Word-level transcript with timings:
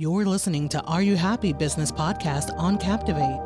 You're 0.00 0.24
listening 0.24 0.66
to 0.70 0.80
Are 0.84 1.02
You 1.02 1.14
Happy 1.14 1.52
Business 1.52 1.92
Podcast 1.92 2.56
on 2.56 2.78
Captivate. 2.78 3.38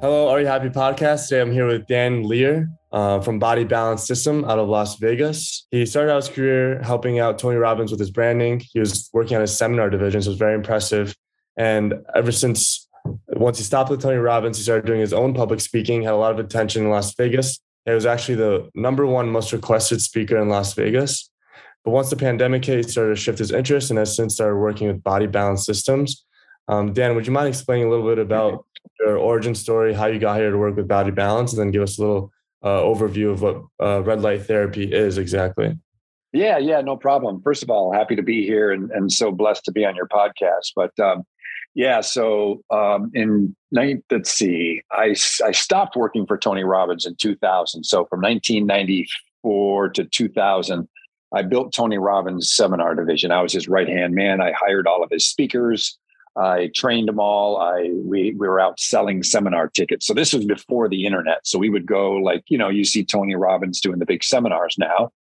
Hello, 0.00 0.28
Are 0.28 0.40
You 0.40 0.48
Happy 0.48 0.68
Podcast. 0.68 1.28
Today 1.28 1.40
I'm 1.40 1.52
here 1.52 1.68
with 1.68 1.86
Dan 1.86 2.24
Lier 2.24 2.68
uh, 2.90 3.20
from 3.20 3.38
Body 3.38 3.62
Balance 3.62 4.04
System 4.04 4.44
out 4.44 4.58
of 4.58 4.68
Las 4.68 4.96
Vegas. 4.96 5.68
He 5.70 5.86
started 5.86 6.10
out 6.10 6.24
his 6.24 6.28
career 6.28 6.82
helping 6.82 7.20
out 7.20 7.38
Tony 7.38 7.54
Robbins 7.54 7.92
with 7.92 8.00
his 8.00 8.10
branding. 8.10 8.62
He 8.72 8.80
was 8.80 9.10
working 9.12 9.36
on 9.36 9.42
his 9.42 9.56
seminar 9.56 9.90
division, 9.90 10.22
so 10.22 10.30
it 10.30 10.32
was 10.32 10.38
very 10.40 10.56
impressive. 10.56 11.14
And 11.56 11.94
ever 12.16 12.32
since 12.32 12.88
once 13.28 13.58
he 13.58 13.62
stopped 13.62 13.90
with 13.90 14.02
Tony 14.02 14.16
Robbins, 14.16 14.56
he 14.56 14.64
started 14.64 14.86
doing 14.86 14.98
his 14.98 15.12
own 15.12 15.34
public 15.34 15.60
speaking, 15.60 16.02
had 16.02 16.14
a 16.14 16.16
lot 16.16 16.32
of 16.32 16.40
attention 16.40 16.82
in 16.82 16.90
Las 16.90 17.14
Vegas. 17.14 17.60
It 17.86 17.92
was 17.92 18.06
actually 18.06 18.34
the 18.34 18.70
number 18.74 19.06
one 19.06 19.28
most 19.28 19.52
requested 19.52 20.02
speaker 20.02 20.36
in 20.38 20.48
Las 20.48 20.74
Vegas. 20.74 21.30
But 21.84 21.90
once 21.90 22.10
the 22.10 22.16
pandemic 22.16 22.64
hit, 22.64 22.84
he 22.84 22.90
started 22.90 23.16
to 23.16 23.20
shift 23.20 23.38
his 23.38 23.50
interest 23.50 23.90
and 23.90 23.98
has 23.98 24.14
since 24.14 24.34
started 24.34 24.56
working 24.56 24.86
with 24.86 25.02
Body 25.02 25.26
Balance 25.26 25.66
Systems. 25.66 26.24
Um, 26.68 26.92
Dan, 26.92 27.14
would 27.14 27.26
you 27.26 27.32
mind 27.32 27.48
explaining 27.48 27.86
a 27.86 27.90
little 27.90 28.06
bit 28.06 28.18
about 28.18 28.64
your 29.00 29.16
origin 29.16 29.54
story, 29.54 29.92
how 29.92 30.06
you 30.06 30.18
got 30.18 30.38
here 30.38 30.50
to 30.50 30.58
work 30.58 30.76
with 30.76 30.86
Body 30.86 31.10
Balance, 31.10 31.52
and 31.52 31.60
then 31.60 31.70
give 31.70 31.82
us 31.82 31.98
a 31.98 32.02
little 32.02 32.32
uh, 32.62 32.80
overview 32.80 33.32
of 33.32 33.42
what 33.42 33.62
uh, 33.82 34.02
red 34.02 34.22
light 34.22 34.46
therapy 34.46 34.92
is 34.92 35.18
exactly? 35.18 35.76
Yeah, 36.32 36.58
yeah, 36.58 36.80
no 36.80 36.96
problem. 36.96 37.42
First 37.42 37.62
of 37.62 37.70
all, 37.70 37.92
happy 37.92 38.16
to 38.16 38.22
be 38.22 38.46
here 38.46 38.70
and, 38.70 38.90
and 38.90 39.12
so 39.12 39.30
blessed 39.32 39.64
to 39.66 39.72
be 39.72 39.84
on 39.84 39.94
your 39.94 40.08
podcast. 40.08 40.72
But 40.74 40.98
um, 40.98 41.24
yeah, 41.74 42.00
so 42.00 42.62
um, 42.70 43.10
in 43.14 43.54
let's 43.70 44.30
see, 44.30 44.82
I, 44.90 45.14
I 45.44 45.52
stopped 45.52 45.96
working 45.96 46.26
for 46.26 46.38
Tony 46.38 46.64
Robbins 46.64 47.06
in 47.06 47.16
2000. 47.16 47.84
So 47.84 48.06
from 48.06 48.20
1994 48.20 49.88
to 49.90 50.04
2000, 50.04 50.88
I 51.34 51.42
built 51.42 51.72
Tony 51.72 51.98
Robbins' 51.98 52.52
seminar 52.52 52.94
division. 52.94 53.30
I 53.30 53.42
was 53.42 53.52
his 53.52 53.68
right 53.68 53.88
hand 53.88 54.14
man. 54.14 54.40
I 54.40 54.52
hired 54.52 54.86
all 54.86 55.02
of 55.02 55.10
his 55.10 55.26
speakers. 55.26 55.98
I 56.36 56.70
trained 56.74 57.08
them 57.08 57.20
all. 57.20 57.58
I 57.58 57.90
we 57.92 58.32
we 58.32 58.48
were 58.48 58.60
out 58.60 58.80
selling 58.80 59.22
seminar 59.22 59.68
tickets. 59.68 60.06
So 60.06 60.14
this 60.14 60.32
was 60.32 60.44
before 60.44 60.88
the 60.88 61.04
internet. 61.04 61.46
So 61.46 61.58
we 61.58 61.70
would 61.70 61.86
go 61.86 62.12
like 62.12 62.44
you 62.48 62.56
know 62.56 62.68
you 62.68 62.84
see 62.84 63.04
Tony 63.04 63.34
Robbins 63.34 63.80
doing 63.80 63.98
the 63.98 64.06
big 64.06 64.24
seminars 64.24 64.76
now. 64.78 65.12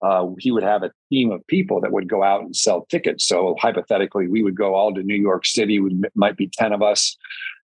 Uh, 0.00 0.28
he 0.38 0.52
would 0.52 0.62
have 0.62 0.84
a 0.84 0.92
team 1.10 1.32
of 1.32 1.44
people 1.48 1.80
that 1.80 1.90
would 1.90 2.08
go 2.08 2.22
out 2.22 2.42
and 2.42 2.54
sell 2.54 2.86
tickets. 2.86 3.26
So 3.26 3.56
hypothetically, 3.58 4.28
we 4.28 4.42
would 4.42 4.56
go 4.56 4.74
all 4.74 4.94
to 4.94 5.02
New 5.02 5.16
York 5.16 5.44
City. 5.44 5.80
We 5.80 6.00
might 6.14 6.36
be 6.36 6.48
ten 6.48 6.72
of 6.72 6.82
us, 6.82 7.16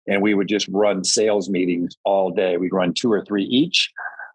and 0.09 0.23
we 0.23 0.35
would 0.35 0.49
just 0.49 0.67
run 0.69 1.05
sales 1.05 1.49
meetings 1.49 1.97
all 2.05 2.31
day. 2.31 2.57
We'd 2.57 2.73
run 2.73 2.95
two 2.95 3.13
or 3.13 3.25
three 3.25 3.45
each. 3.45 3.93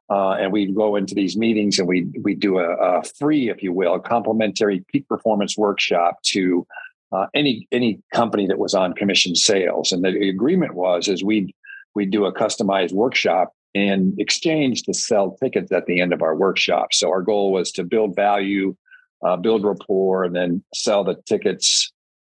Uh, 0.09 0.31
and 0.31 0.51
we'd 0.51 0.73
go 0.75 0.95
into 0.95 1.13
these 1.13 1.37
meetings 1.37 1.77
and 1.77 1.87
we 1.87 2.07
we 2.21 2.33
do 2.33 2.57
a, 2.57 2.73
a, 2.75 3.03
free, 3.03 3.49
if 3.49 3.61
you 3.61 3.71
will, 3.71 3.93
a 3.93 3.99
complimentary 3.99 4.83
peak 4.91 5.07
performance 5.07 5.55
workshop 5.55 6.21
to 6.23 6.65
uh, 7.11 7.27
any 7.35 7.67
any 7.71 8.01
company 8.13 8.47
that 8.47 8.57
was 8.57 8.73
on 8.73 8.93
commission 8.93 9.35
sales. 9.35 9.91
And 9.91 10.03
the 10.03 10.29
agreement 10.29 10.73
was 10.73 11.07
is 11.07 11.23
we'd 11.23 11.53
we'd 11.93 12.11
do 12.11 12.25
a 12.25 12.33
customized 12.33 12.91
workshop 12.91 13.53
in 13.73 14.15
exchange 14.17 14.83
to 14.83 14.93
sell 14.93 15.37
tickets 15.41 15.71
at 15.71 15.85
the 15.85 16.01
end 16.01 16.11
of 16.11 16.21
our 16.21 16.35
workshop. 16.35 16.93
So 16.93 17.09
our 17.09 17.21
goal 17.21 17.51
was 17.51 17.71
to 17.73 17.83
build 17.83 18.15
value, 18.15 18.75
uh, 19.23 19.37
build 19.37 19.63
rapport, 19.63 20.23
and 20.23 20.35
then 20.35 20.63
sell 20.73 21.03
the 21.03 21.15
tickets. 21.27 21.91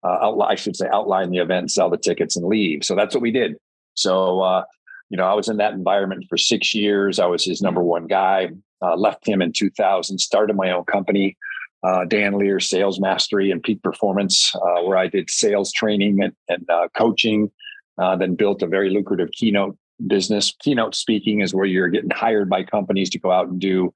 Uh, 0.04 0.18
outline, 0.24 0.52
I 0.52 0.56
should 0.56 0.76
say, 0.76 0.88
outline 0.92 1.30
the 1.30 1.38
event, 1.38 1.70
sell 1.70 1.90
the 1.90 1.98
tickets, 1.98 2.36
and 2.36 2.46
leave. 2.48 2.84
So 2.84 2.96
that's 2.96 3.14
what 3.14 3.22
we 3.22 3.32
did. 3.32 3.56
So 3.94 4.42
uh, 4.42 4.64
you 5.12 5.18
know, 5.18 5.26
I 5.26 5.34
was 5.34 5.50
in 5.50 5.58
that 5.58 5.74
environment 5.74 6.26
for 6.28 6.38
six 6.38 6.74
years. 6.74 7.20
I 7.20 7.28
was 7.28 7.46
his 7.46 7.62
number 7.62 7.84
one 7.84 8.08
guy. 8.08 8.50
Uh, 8.82 8.96
left 8.96 9.28
him 9.28 9.44
in 9.44 9.54
2000. 9.54 10.18
Started 10.18 10.56
my 10.56 10.72
own 10.72 10.86
company 10.86 11.38
uh, 11.84 12.06
Dan 12.06 12.34
Lier 12.34 12.60
Sales 12.60 13.00
Mastery 13.00 13.52
and 13.52 13.62
Peak 13.62 13.82
Performance, 13.82 14.56
uh, 14.56 14.84
where 14.84 14.98
I 14.98 15.08
did 15.08 15.30
sales 15.30 15.72
training 15.72 16.22
and, 16.22 16.34
and 16.48 16.70
uh, 16.70 16.88
coaching. 16.96 17.52
Uh, 17.98 18.16
then 18.16 18.36
built 18.36 18.62
a 18.62 18.68
very 18.68 18.90
lucrative 18.90 19.32
keynote 19.32 19.78
business. 20.08 20.56
Keynote 20.62 20.96
speaking 20.96 21.42
is 21.42 21.54
where 21.54 21.66
you're 21.66 21.90
getting 21.90 22.10
hired 22.10 22.50
by 22.50 22.64
companies 22.64 23.10
to 23.12 23.20
go 23.20 23.32
out 23.32 23.48
and 23.48 23.60
do 23.60 23.94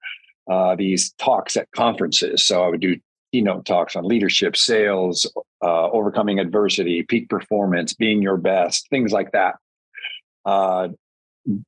uh, 0.52 0.76
these 0.76 1.14
talks 1.14 1.56
at 1.58 1.72
conferences. 1.72 2.46
So 2.46 2.64
I 2.64 2.68
would 2.68 2.82
do 2.82 3.00
keynote 3.32 3.66
talks 3.66 3.96
on 3.96 4.04
leadership, 4.04 4.58
sales, 4.58 5.26
uh, 5.64 5.90
overcoming 5.90 6.40
adversity, 6.40 7.04
peak 7.04 7.30
performance, 7.30 7.94
being 7.94 8.22
your 8.22 8.38
best, 8.38 8.88
things 8.90 9.12
like 9.12 9.32
that. 9.32 9.56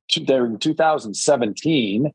During 0.08 0.58
2017, 0.58 2.12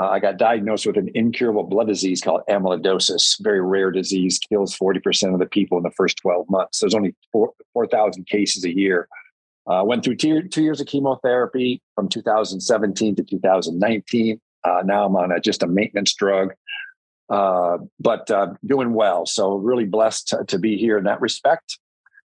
uh, 0.00 0.08
I 0.08 0.20
got 0.20 0.38
diagnosed 0.38 0.86
with 0.86 0.96
an 0.96 1.10
incurable 1.14 1.64
blood 1.64 1.86
disease 1.86 2.22
called 2.22 2.42
amyloidosis, 2.48 3.36
very 3.40 3.60
rare 3.60 3.90
disease, 3.90 4.38
kills 4.38 4.76
40% 4.76 5.34
of 5.34 5.38
the 5.38 5.46
people 5.46 5.76
in 5.76 5.84
the 5.84 5.90
first 5.90 6.16
12 6.18 6.48
months. 6.48 6.80
There's 6.80 6.94
only 6.94 7.14
4,000 7.32 7.62
4, 7.74 7.86
cases 8.26 8.64
a 8.64 8.74
year. 8.74 9.08
Uh, 9.66 9.82
went 9.84 10.02
through 10.02 10.16
two, 10.16 10.42
two, 10.48 10.62
years 10.62 10.80
of 10.80 10.88
chemotherapy 10.88 11.80
from 11.94 12.08
2017 12.08 13.14
to 13.16 13.22
2019. 13.22 14.40
Uh, 14.64 14.82
now 14.84 15.06
I'm 15.06 15.14
on 15.14 15.30
a, 15.30 15.38
just 15.38 15.62
a 15.62 15.68
maintenance 15.68 16.14
drug, 16.14 16.52
uh, 17.30 17.78
but 18.00 18.28
uh, 18.30 18.54
doing 18.66 18.92
well. 18.92 19.24
So 19.24 19.54
really 19.54 19.84
blessed 19.84 20.28
to, 20.28 20.44
to, 20.48 20.58
be 20.58 20.78
here 20.78 20.98
in 20.98 21.04
that 21.04 21.20
respect. 21.20 21.78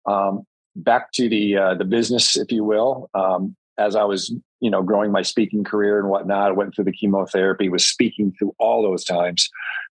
Um, 0.06 0.44
back 0.76 1.10
to 1.12 1.28
the 1.28 1.56
uh, 1.56 1.74
the 1.74 1.84
business, 1.84 2.36
if 2.36 2.52
you 2.52 2.62
will. 2.62 3.10
Um, 3.14 3.56
as 3.78 3.96
I 3.96 4.04
was, 4.04 4.34
you 4.60 4.70
know, 4.70 4.82
growing 4.82 5.12
my 5.12 5.22
speaking 5.22 5.64
career 5.64 5.98
and 5.98 6.08
whatnot, 6.08 6.50
I 6.50 6.52
went 6.52 6.74
through 6.74 6.84
the 6.84 6.92
chemotherapy, 6.92 7.68
was 7.68 7.86
speaking 7.86 8.32
through 8.38 8.54
all 8.58 8.82
those 8.82 9.04
times. 9.04 9.48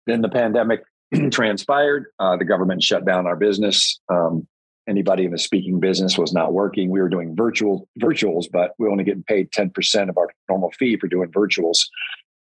Then 0.06 0.22
the 0.22 0.28
pandemic 0.28 0.82
transpired. 1.30 2.06
Uh, 2.18 2.36
the 2.36 2.44
government 2.44 2.82
shut 2.82 3.04
down 3.04 3.26
our 3.26 3.36
business. 3.36 4.00
Um, 4.08 4.46
anybody 4.88 5.24
in 5.24 5.32
the 5.32 5.38
speaking 5.38 5.80
business 5.80 6.18
was 6.18 6.32
not 6.32 6.52
working. 6.52 6.90
We 6.90 7.00
were 7.00 7.08
doing 7.08 7.36
virtual 7.36 7.88
virtuals, 8.00 8.46
but 8.50 8.72
we 8.78 8.88
only 8.88 9.04
getting 9.04 9.24
paid 9.24 9.50
10% 9.50 10.08
of 10.08 10.18
our 10.18 10.28
normal 10.48 10.70
fee 10.72 10.96
for 10.96 11.08
doing 11.08 11.30
virtuals. 11.30 11.78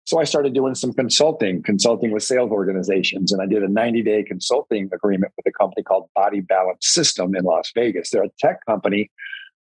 So 0.05 0.19
I 0.19 0.23
started 0.23 0.53
doing 0.53 0.73
some 0.73 0.93
consulting, 0.93 1.61
consulting 1.61 2.11
with 2.11 2.23
sales 2.23 2.51
organizations, 2.51 3.31
and 3.31 3.41
I 3.41 3.45
did 3.45 3.63
a 3.63 3.67
90 3.67 4.01
day 4.01 4.23
consulting 4.23 4.89
agreement 4.91 5.31
with 5.37 5.45
a 5.45 5.51
company 5.51 5.83
called 5.83 6.09
Body 6.15 6.41
Balance 6.41 6.87
System 6.87 7.35
in 7.35 7.43
Las 7.43 7.71
Vegas. 7.75 8.09
They're 8.09 8.23
a 8.23 8.31
tech 8.39 8.65
company 8.65 9.11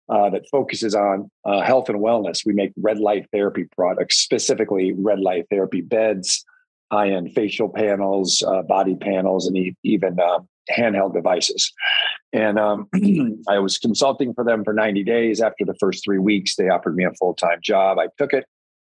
uh, 0.08 0.30
that 0.30 0.46
focuses 0.50 0.94
on 0.94 1.30
uh, 1.44 1.60
health 1.60 1.88
and 1.88 1.98
wellness. 1.98 2.46
We 2.46 2.52
make 2.52 2.72
red 2.76 2.98
light 2.98 3.26
therapy 3.32 3.64
products, 3.76 4.18
specifically 4.18 4.92
red 4.92 5.20
light 5.20 5.46
therapy 5.50 5.80
beds, 5.80 6.44
high 6.92 7.10
end 7.10 7.32
facial 7.34 7.68
panels, 7.68 8.42
uh, 8.46 8.62
body 8.62 8.96
panels, 8.96 9.46
and 9.46 9.74
even 9.82 10.20
um, 10.20 10.48
handheld 10.70 11.14
devices. 11.14 11.72
And 12.32 12.58
um, 12.58 12.88
I 13.48 13.58
was 13.58 13.78
consulting 13.78 14.34
for 14.34 14.44
them 14.44 14.64
for 14.64 14.72
90 14.72 15.04
days. 15.04 15.40
After 15.40 15.64
the 15.64 15.76
first 15.80 16.04
three 16.04 16.18
weeks, 16.18 16.56
they 16.56 16.68
offered 16.68 16.96
me 16.96 17.04
a 17.04 17.12
full 17.14 17.34
time 17.34 17.58
job. 17.62 17.98
I 17.98 18.08
took 18.18 18.32
it. 18.32 18.44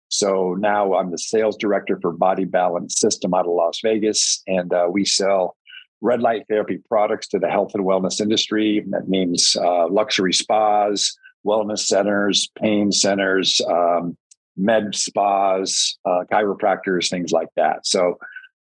So 0.09 0.56
now 0.59 0.94
I'm 0.94 1.09
the 1.09 1.18
sales 1.18 1.57
director 1.57 1.97
for 2.00 2.12
Body 2.12 2.45
Balance 2.45 3.00
System 3.00 3.34
out 3.34 3.47
of 3.47 3.53
Las 3.53 3.80
Vegas, 3.84 4.44
and 4.45 4.72
uh, 4.72 4.88
we 4.91 5.06
sell 5.06 5.56
red 6.03 6.22
light 6.22 6.44
therapy 6.50 6.80
products 6.88 7.28
to 7.30 7.40
the 7.40 7.50
health 7.50 7.72
and 7.74 7.84
wellness 7.84 8.22
industry. 8.22 8.84
That 8.90 9.08
means 9.08 9.56
uh, 9.56 9.88
luxury 9.88 10.34
spas, 10.34 11.18
wellness 11.47 11.80
centers, 11.80 12.50
pain 12.62 12.91
centers, 12.91 13.59
um, 13.68 14.16
med 14.58 14.94
spas, 14.94 15.97
uh, 16.06 16.25
chiropractors, 16.31 17.09
things 17.09 17.31
like 17.31 17.47
that. 17.56 17.88
So 17.88 18.19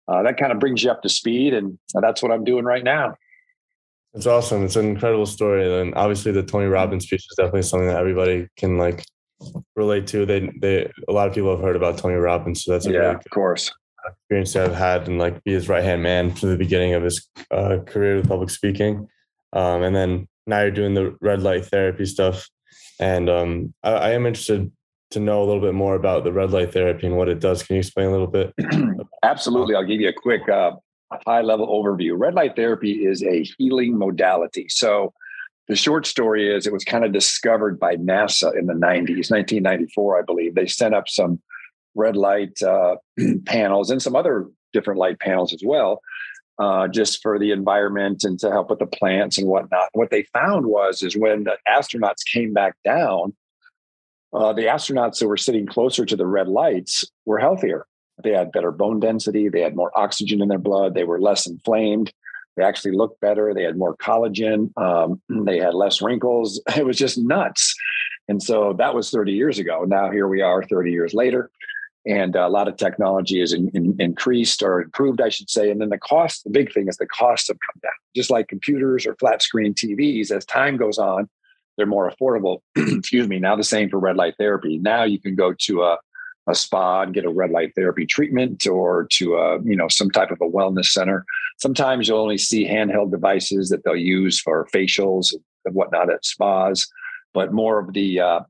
uh, 0.07 0.23
that 0.23 0.39
kind 0.39 0.53
of 0.53 0.61
brings 0.61 0.83
you 0.85 0.91
up 0.91 1.03
to 1.03 1.09
speed, 1.09 1.55
and 1.55 1.77
that's 1.93 2.23
what 2.23 2.31
I'm 2.31 2.45
doing 2.45 2.65
right 2.65 2.85
now. 2.85 3.17
It's 4.15 4.27
awesome. 4.27 4.65
It's 4.65 4.77
an 4.77 4.87
incredible 4.87 5.27
story, 5.27 5.81
and 5.81 5.93
obviously 5.97 6.31
the 6.31 6.45
Tony 6.45 6.67
Robbins 6.67 7.05
speech 7.05 7.27
is 7.29 7.37
definitely 7.37 7.63
something 7.63 7.89
that 7.89 7.97
everybody 7.97 8.49
can 8.57 8.79
like 8.79 9.05
relate 9.75 10.07
to. 10.09 10.25
They 10.25 10.53
they 10.61 10.89
a 11.09 11.13
lot 11.13 11.27
of 11.27 11.35
people 11.35 11.51
have 11.51 11.61
heard 11.61 11.75
about 11.75 11.99
Tony 11.99 12.15
Robbins, 12.15 12.63
so 12.63 12.71
that's 12.71 12.87
a 12.87 12.93
yeah, 12.93 12.99
really 12.99 13.15
of 13.17 13.31
course 13.31 13.73
experience 14.13 14.53
to 14.53 14.61
have 14.61 14.75
had 14.75 15.09
and 15.09 15.19
like 15.19 15.43
be 15.45 15.53
his 15.53 15.69
right 15.69 15.83
hand 15.83 16.03
man 16.03 16.35
from 16.35 16.51
the 16.51 16.57
beginning 16.57 16.95
of 16.95 17.03
his 17.03 17.29
uh, 17.51 17.79
career 17.87 18.17
with 18.17 18.29
public 18.29 18.51
speaking. 18.51 19.09
Um, 19.53 19.83
and 19.83 19.95
then 19.95 20.29
now 20.47 20.61
you're 20.63 20.71
doing 20.71 20.95
the 20.95 21.17
red 21.21 21.43
light 21.43 21.67
therapy 21.67 22.07
stuff. 22.07 22.49
And 23.01 23.29
um, 23.29 23.75
I, 23.83 23.93
I, 23.93 24.11
am 24.11 24.27
interested 24.27 24.71
to 25.11 25.21
know 25.21 25.43
a 25.43 25.47
little 25.47 25.61
bit 25.61 25.75
more 25.75 25.95
about 25.95 26.25
the 26.25 26.33
red 26.33 26.51
light 26.51 26.73
therapy 26.73 27.07
and 27.07 27.17
what 27.17 27.29
it 27.29 27.41
does. 27.41 27.63
Can 27.63 27.75
you 27.75 27.81
explain 27.81 28.09
a 28.09 28.11
little 28.11 28.27
bit? 28.27 28.53
Absolutely. 29.23 29.75
I'll 29.75 29.85
give 29.85 30.01
you 30.01 30.09
a 30.09 30.13
quick 30.13 30.49
uh, 30.49 30.73
high 31.27 31.43
level 31.43 31.67
overview. 31.67 32.15
Red 32.17 32.35
light 32.35 32.57
therapy 32.57 33.05
is 33.07 33.23
a 33.23 33.45
healing 33.59 33.99
modality. 33.99 34.67
So 34.69 35.13
the 35.69 35.77
short 35.77 36.07
story 36.07 36.55
is 36.55 36.67
it 36.67 36.73
was 36.73 36.85
kind 36.85 37.05
of 37.05 37.13
discovered 37.13 37.79
by 37.79 37.97
NASA 37.97 38.57
in 38.57 38.67
the 38.67 38.75
90s, 38.75 39.31
1994, 39.31 40.19
I 40.19 40.23
believe. 40.23 40.55
They 40.55 40.67
sent 40.67 40.95
up 40.95 41.09
some 41.09 41.41
red 41.95 42.17
light 42.17 42.63
uh, 42.63 42.97
panels 43.47 43.91
and 43.91 44.03
some 44.03 44.17
other 44.17 44.49
different 44.73 44.99
light 44.99 45.19
panels 45.21 45.53
as 45.53 45.63
well, 45.65 46.01
uh, 46.59 46.89
just 46.89 47.23
for 47.23 47.39
the 47.39 47.51
environment 47.51 48.25
and 48.25 48.39
to 48.41 48.51
help 48.51 48.71
with 48.71 48.79
the 48.79 48.87
plants 48.87 49.39
and 49.39 49.49
whatnot. 49.49 49.89
What 49.93 50.11
they 50.11 50.25
found 50.25 50.67
was 50.67 51.03
is 51.03 51.17
when 51.17 51.45
the 51.45 51.57
astronauts 51.69 52.25
came 52.31 52.53
back 52.53 52.75
down, 52.85 53.35
uh, 54.33 54.53
the 54.53 54.63
astronauts 54.63 55.21
that 55.21 55.29
were 55.29 55.37
sitting 55.37 55.67
closer 55.67 56.05
to 56.05 56.17
the 56.17 56.27
red 56.27 56.49
lights 56.49 57.05
were 57.25 57.39
healthier. 57.39 57.87
They 58.23 58.33
had 58.33 58.53
better 58.53 58.71
bone 58.71 59.01
density. 59.01 59.49
They 59.49 59.61
had 59.61 59.77
more 59.77 59.97
oxygen 59.97 60.43
in 60.43 60.49
their 60.49 60.59
blood. 60.59 60.95
They 60.95 61.05
were 61.05 61.21
less 61.21 61.47
inflamed. 61.47 62.13
They 62.57 62.63
actually 62.63 62.97
looked 62.97 63.21
better. 63.21 63.53
They 63.53 63.65
had 63.65 63.77
more 63.77 63.97
collagen. 63.97 64.77
Um, 64.77 65.21
they 65.45 65.59
had 65.59 65.75
less 65.75 66.03
wrinkles. 66.03 66.61
It 66.77 66.85
was 66.85 66.99
just 66.99 67.19
nuts. 67.19 67.75
And 68.29 68.43
so 68.43 68.75
that 68.79 68.95
was 68.95 69.11
30 69.11 69.33
years 69.33 69.59
ago. 69.59 69.85
Now 69.87 70.11
here 70.11 70.29
we 70.29 70.41
are 70.41 70.63
30 70.63 70.91
years 70.91 71.15
later. 71.15 71.51
And 72.07 72.37
a 72.37 72.49
lot 72.49 72.69
of 72.69 72.77
technology 72.77 73.41
is 73.41 73.53
in, 73.53 73.71
in, 73.71 73.97
increased 73.99 74.63
or 74.63 74.83
improved, 74.83 75.21
I 75.23 75.31
should 75.31 75.49
say. 75.49 75.71
And 75.71 75.81
then 75.81 75.89
the 75.89 75.99
cost, 75.99 76.45
the 76.45 76.51
big 76.51 76.73
thing 76.73 76.89
is 76.89 76.99
the 76.99 77.07
costs 77.07 77.49
have 77.49 77.59
come 77.61 77.81
down. 77.83 77.93
Just 78.15 78.31
like 78.31 78.49
computers 78.49 79.07
or 79.07 79.17
flat 79.17 79.43
screen 79.43 79.73
TVs, 79.73 80.31
as 80.31 80.45
time 80.45 80.77
goes 80.77 80.99
on, 80.99 81.29
they're 81.77 81.87
more 81.87 82.11
affordable. 82.11 82.61
Excuse 82.77 83.27
me. 83.27 83.39
Now 83.39 83.57
the 83.57 83.65
same 83.65 83.89
for 83.89 83.99
red 83.99 84.17
light 84.17 84.35
therapy. 84.39 84.79
Now 84.79 85.05
you 85.05 85.19
can 85.19 85.35
go 85.35 85.55
to 85.61 85.83
a 85.83 85.99
a 86.47 86.55
spa 86.55 87.03
and 87.03 87.15
get 87.15 87.25
a 87.25 87.31
red 87.31 87.51
light 87.51 87.73
therapy 87.75 88.05
treatment 88.05 88.67
or 88.67 89.07
to 89.11 89.37
a 89.37 89.63
you 89.63 89.77
know 89.77 89.89
some 89.89 90.11
type 90.11 90.31
of 90.31 90.41
a 90.43 90.51
wellness 90.51 90.87
center 90.87 91.25
sometimes 91.59 92.07
you'll 92.07 92.21
only 92.21 92.39
see 92.39 92.69
handheld 92.69 93.11
devices 93.11 93.71
that 93.71 93.83
they'll 93.85 93.97
use 93.97 94.39
for 94.39 94.69
facials 94.73 95.35
and 95.65 95.75
whatnot 95.75 96.11
at 96.11 96.25
spas 96.25 96.87
but 97.33 97.53
more 97.53 97.79
of 97.79 97.93
the 97.95 98.21
uh, 98.21 98.41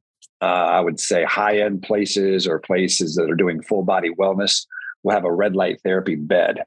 uh, 0.45 0.67
i 0.79 0.81
would 0.81 1.01
say 1.01 1.25
high 1.25 1.59
end 1.59 1.83
places 1.83 2.47
or 2.47 2.59
places 2.59 3.15
that 3.15 3.31
are 3.31 3.37
doing 3.37 3.63
full 3.63 3.83
body 3.83 4.11
wellness 4.19 4.67
will 5.03 5.13
have 5.13 5.25
a 5.25 5.33
red 5.33 5.55
light 5.55 5.81
therapy 5.83 6.15
bed 6.15 6.63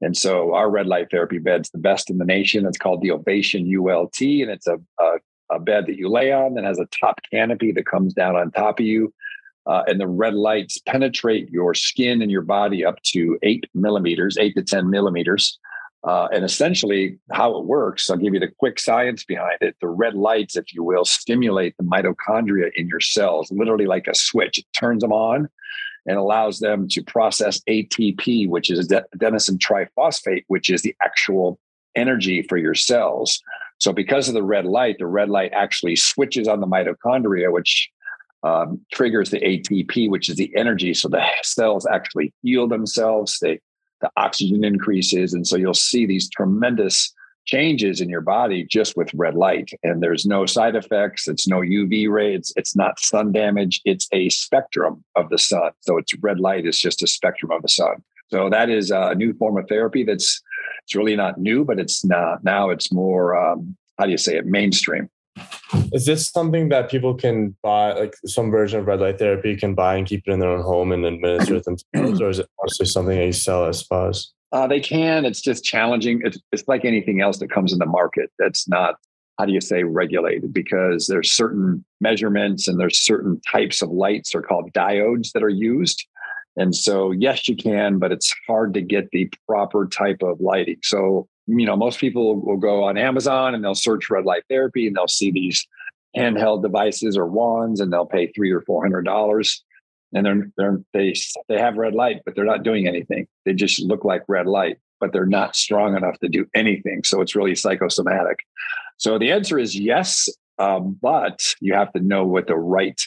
and 0.00 0.16
so 0.16 0.54
our 0.54 0.70
red 0.70 0.86
light 0.86 1.08
therapy 1.10 1.38
bed's 1.38 1.70
the 1.70 1.78
best 1.78 2.10
in 2.10 2.18
the 2.18 2.24
nation 2.24 2.66
it's 2.66 2.78
called 2.78 3.00
the 3.02 3.10
ovation 3.10 3.66
ult 3.88 4.20
and 4.20 4.50
it's 4.50 4.66
a, 4.66 4.76
a, 5.00 5.12
a 5.50 5.58
bed 5.60 5.86
that 5.86 5.96
you 5.96 6.08
lay 6.08 6.32
on 6.32 6.54
that 6.54 6.64
has 6.64 6.78
a 6.78 6.86
top 6.86 7.20
canopy 7.30 7.72
that 7.72 7.86
comes 7.86 8.12
down 8.12 8.36
on 8.36 8.50
top 8.50 8.80
of 8.80 8.86
you 8.86 9.12
uh, 9.66 9.82
and 9.86 10.00
the 10.00 10.08
red 10.08 10.34
lights 10.34 10.78
penetrate 10.86 11.48
your 11.50 11.74
skin 11.74 12.20
and 12.20 12.30
your 12.30 12.42
body 12.42 12.84
up 12.84 13.00
to 13.02 13.38
eight 13.42 13.64
millimeters, 13.74 14.36
eight 14.38 14.54
to 14.56 14.62
10 14.62 14.90
millimeters. 14.90 15.58
Uh, 16.04 16.26
and 16.32 16.44
essentially, 16.44 17.16
how 17.30 17.56
it 17.56 17.64
works, 17.64 18.10
I'll 18.10 18.16
give 18.16 18.34
you 18.34 18.40
the 18.40 18.50
quick 18.58 18.80
science 18.80 19.24
behind 19.24 19.58
it. 19.60 19.76
The 19.80 19.88
red 19.88 20.14
lights, 20.14 20.56
if 20.56 20.74
you 20.74 20.82
will, 20.82 21.04
stimulate 21.04 21.76
the 21.76 21.84
mitochondria 21.84 22.70
in 22.74 22.88
your 22.88 23.00
cells, 23.00 23.52
literally 23.52 23.86
like 23.86 24.08
a 24.08 24.14
switch. 24.14 24.58
It 24.58 24.66
turns 24.76 25.02
them 25.02 25.12
on 25.12 25.48
and 26.06 26.16
allows 26.18 26.58
them 26.58 26.88
to 26.88 27.04
process 27.04 27.60
ATP, 27.68 28.48
which 28.48 28.68
is 28.68 28.88
adenosine 28.88 29.58
triphosphate, 29.58 30.42
which 30.48 30.70
is 30.70 30.82
the 30.82 30.96
actual 31.00 31.60
energy 31.94 32.42
for 32.42 32.56
your 32.56 32.74
cells. 32.74 33.40
So, 33.78 33.92
because 33.92 34.28
of 34.28 34.34
the 34.34 34.42
red 34.42 34.64
light, 34.64 34.96
the 34.98 35.06
red 35.06 35.28
light 35.28 35.52
actually 35.52 35.94
switches 35.94 36.48
on 36.48 36.60
the 36.60 36.66
mitochondria, 36.66 37.52
which 37.52 37.88
um, 38.42 38.80
triggers 38.92 39.30
the 39.30 39.40
ATP, 39.40 40.10
which 40.10 40.28
is 40.28 40.36
the 40.36 40.54
energy. 40.56 40.94
So 40.94 41.08
the 41.08 41.24
cells 41.42 41.86
actually 41.86 42.32
heal 42.42 42.66
themselves. 42.66 43.38
They, 43.40 43.60
the 44.02 44.10
oxygen 44.16 44.64
increases. 44.64 45.32
And 45.32 45.46
so 45.46 45.56
you'll 45.56 45.72
see 45.72 46.04
these 46.04 46.28
tremendous 46.28 47.14
changes 47.44 48.00
in 48.00 48.08
your 48.08 48.20
body 48.20 48.64
just 48.64 48.96
with 48.96 49.12
red 49.14 49.34
light. 49.34 49.70
And 49.82 50.02
there's 50.02 50.26
no 50.26 50.46
side 50.46 50.76
effects. 50.76 51.26
It's 51.26 51.48
no 51.48 51.60
UV 51.60 52.08
rays. 52.10 52.52
It's 52.56 52.76
not 52.76 53.00
sun 53.00 53.32
damage. 53.32 53.80
It's 53.84 54.06
a 54.12 54.28
spectrum 54.28 55.02
of 55.16 55.28
the 55.30 55.38
sun. 55.38 55.70
So 55.80 55.96
it's 55.96 56.14
red 56.20 56.38
light 56.38 56.66
is 56.66 56.78
just 56.78 57.02
a 57.02 57.06
spectrum 57.06 57.50
of 57.50 57.62
the 57.62 57.68
sun. 57.68 58.02
So 58.30 58.48
that 58.50 58.70
is 58.70 58.90
a 58.90 59.14
new 59.14 59.34
form 59.34 59.58
of 59.58 59.68
therapy 59.68 60.04
that's 60.04 60.40
it's 60.84 60.94
really 60.94 61.16
not 61.16 61.38
new, 61.38 61.64
but 61.64 61.78
it's 61.78 62.04
not 62.04 62.42
now 62.42 62.70
it's 62.70 62.92
more 62.92 63.36
um, 63.36 63.76
how 63.98 64.06
do 64.06 64.10
you 64.10 64.18
say 64.18 64.36
it 64.36 64.46
mainstream. 64.46 65.08
Is 65.92 66.06
this 66.06 66.28
something 66.28 66.68
that 66.68 66.90
people 66.90 67.14
can 67.14 67.56
buy, 67.62 67.92
like 67.92 68.14
some 68.26 68.50
version 68.50 68.80
of 68.80 68.86
red 68.86 69.00
light 69.00 69.18
therapy 69.18 69.56
can 69.56 69.74
buy 69.74 69.96
and 69.96 70.06
keep 70.06 70.22
it 70.26 70.32
in 70.32 70.38
their 70.38 70.50
own 70.50 70.62
home 70.62 70.92
and 70.92 71.04
administer 71.04 71.56
it 71.56 71.64
themselves, 71.64 72.20
or 72.20 72.30
is 72.30 72.38
it 72.38 72.48
mostly 72.62 72.86
something 72.86 73.16
that 73.16 73.26
you 73.26 73.32
sell 73.32 73.66
as 73.66 73.78
spas? 73.78 74.32
Uh, 74.52 74.66
they 74.66 74.80
can. 74.80 75.24
It's 75.24 75.40
just 75.40 75.64
challenging. 75.64 76.20
It's, 76.24 76.38
it's 76.52 76.68
like 76.68 76.84
anything 76.84 77.20
else 77.22 77.38
that 77.38 77.50
comes 77.50 77.72
in 77.72 77.78
the 77.78 77.86
market 77.86 78.30
that's 78.38 78.68
not, 78.68 78.96
how 79.38 79.46
do 79.46 79.52
you 79.52 79.62
say, 79.62 79.82
regulated 79.82 80.52
because 80.52 81.06
there's 81.06 81.32
certain 81.32 81.84
measurements 82.02 82.68
and 82.68 82.78
there's 82.78 83.00
certain 83.00 83.40
types 83.50 83.80
of 83.80 83.90
lights 83.90 84.34
are 84.34 84.42
called 84.42 84.70
diodes 84.72 85.32
that 85.32 85.42
are 85.42 85.48
used. 85.48 86.06
And 86.56 86.74
so, 86.74 87.12
yes, 87.12 87.48
you 87.48 87.56
can, 87.56 87.98
but 87.98 88.12
it's 88.12 88.34
hard 88.46 88.74
to 88.74 88.82
get 88.82 89.10
the 89.10 89.32
proper 89.48 89.86
type 89.86 90.22
of 90.22 90.38
lighting. 90.40 90.76
So, 90.82 91.28
you 91.46 91.66
know, 91.66 91.76
most 91.76 91.98
people 91.98 92.40
will 92.40 92.56
go 92.56 92.84
on 92.84 92.96
Amazon 92.96 93.54
and 93.54 93.64
they'll 93.64 93.74
search 93.74 94.10
red 94.10 94.24
light 94.24 94.44
therapy 94.48 94.86
and 94.86 94.96
they'll 94.96 95.08
see 95.08 95.30
these 95.30 95.66
handheld 96.16 96.62
devices 96.62 97.16
or 97.16 97.26
wands 97.26 97.80
and 97.80 97.92
they'll 97.92 98.06
pay 98.06 98.28
three 98.28 98.50
or 98.50 98.60
four 98.60 98.82
hundred 98.82 99.04
dollars. 99.04 99.64
And 100.14 100.26
they're 100.26 100.50
they're 100.56 100.80
they 100.92 101.14
they 101.48 101.58
have 101.58 101.76
red 101.76 101.94
light, 101.94 102.20
but 102.24 102.34
they're 102.34 102.44
not 102.44 102.62
doing 102.62 102.86
anything. 102.86 103.26
They 103.44 103.54
just 103.54 103.80
look 103.80 104.04
like 104.04 104.22
red 104.28 104.46
light, 104.46 104.78
but 105.00 105.12
they're 105.12 105.26
not 105.26 105.56
strong 105.56 105.96
enough 105.96 106.18
to 106.20 106.28
do 106.28 106.46
anything. 106.54 107.02
So 107.04 107.20
it's 107.22 107.34
really 107.34 107.54
psychosomatic. 107.54 108.40
So 108.98 109.18
the 109.18 109.32
answer 109.32 109.58
is 109.58 109.76
yes, 109.76 110.28
um, 110.58 110.98
but 111.00 111.54
you 111.60 111.74
have 111.74 111.92
to 111.94 112.00
know 112.00 112.26
what 112.26 112.46
the 112.46 112.56
right 112.56 113.00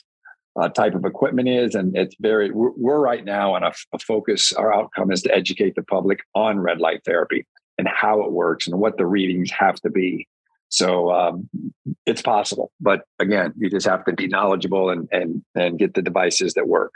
uh, 0.59 0.69
type 0.69 0.95
of 0.95 1.05
equipment 1.05 1.47
is, 1.47 1.75
and 1.75 1.95
it's 1.95 2.15
very. 2.19 2.49
We're, 2.49 2.71
we're 2.75 2.99
right 2.99 3.23
now 3.23 3.53
on 3.53 3.63
a, 3.63 3.71
a 3.93 3.99
focus. 3.99 4.51
Our 4.53 4.73
outcome 4.73 5.11
is 5.11 5.21
to 5.23 5.33
educate 5.33 5.75
the 5.75 5.83
public 5.83 6.21
on 6.33 6.59
red 6.59 6.79
light 6.79 7.01
therapy 7.05 7.45
and 7.77 7.87
how 7.87 8.21
it 8.21 8.31
works 8.31 8.67
and 8.67 8.79
what 8.79 8.97
the 8.97 9.05
readings 9.05 9.51
have 9.51 9.75
to 9.81 9.89
be. 9.89 10.27
So 10.69 11.11
um, 11.11 11.49
it's 12.05 12.21
possible, 12.21 12.71
but 12.81 13.05
again, 13.19 13.53
you 13.57 13.69
just 13.69 13.85
have 13.87 14.03
to 14.05 14.13
be 14.13 14.27
knowledgeable 14.27 14.89
and 14.89 15.07
and 15.11 15.43
and 15.53 15.77
get 15.77 15.93
the 15.93 16.01
devices 16.01 16.55
that 16.55 16.67
work. 16.67 16.91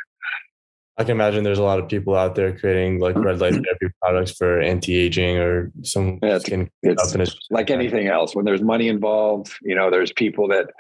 I 0.98 1.04
can 1.04 1.12
imagine 1.12 1.46
there's 1.46 1.60
a 1.60 1.64
lot 1.64 1.80
of 1.80 1.88
people 1.88 2.14
out 2.14 2.36
there 2.36 2.58
creating 2.58 3.00
like 3.00 3.16
red 3.16 3.40
light 3.40 3.54
therapy 3.54 3.88
products 4.02 4.32
for 4.32 4.60
anti-aging 4.60 5.38
or 5.38 5.72
some 5.82 6.20
yeah, 6.22 6.40
skin 6.40 6.70
it's, 6.84 7.16
it's 7.16 7.38
like 7.50 7.70
anything 7.70 8.08
else. 8.08 8.36
When 8.36 8.44
there's 8.44 8.62
money 8.62 8.90
involved, 8.90 9.54
you 9.62 9.76
know, 9.76 9.90
there's 9.90 10.12
people 10.12 10.50
that 10.50 10.72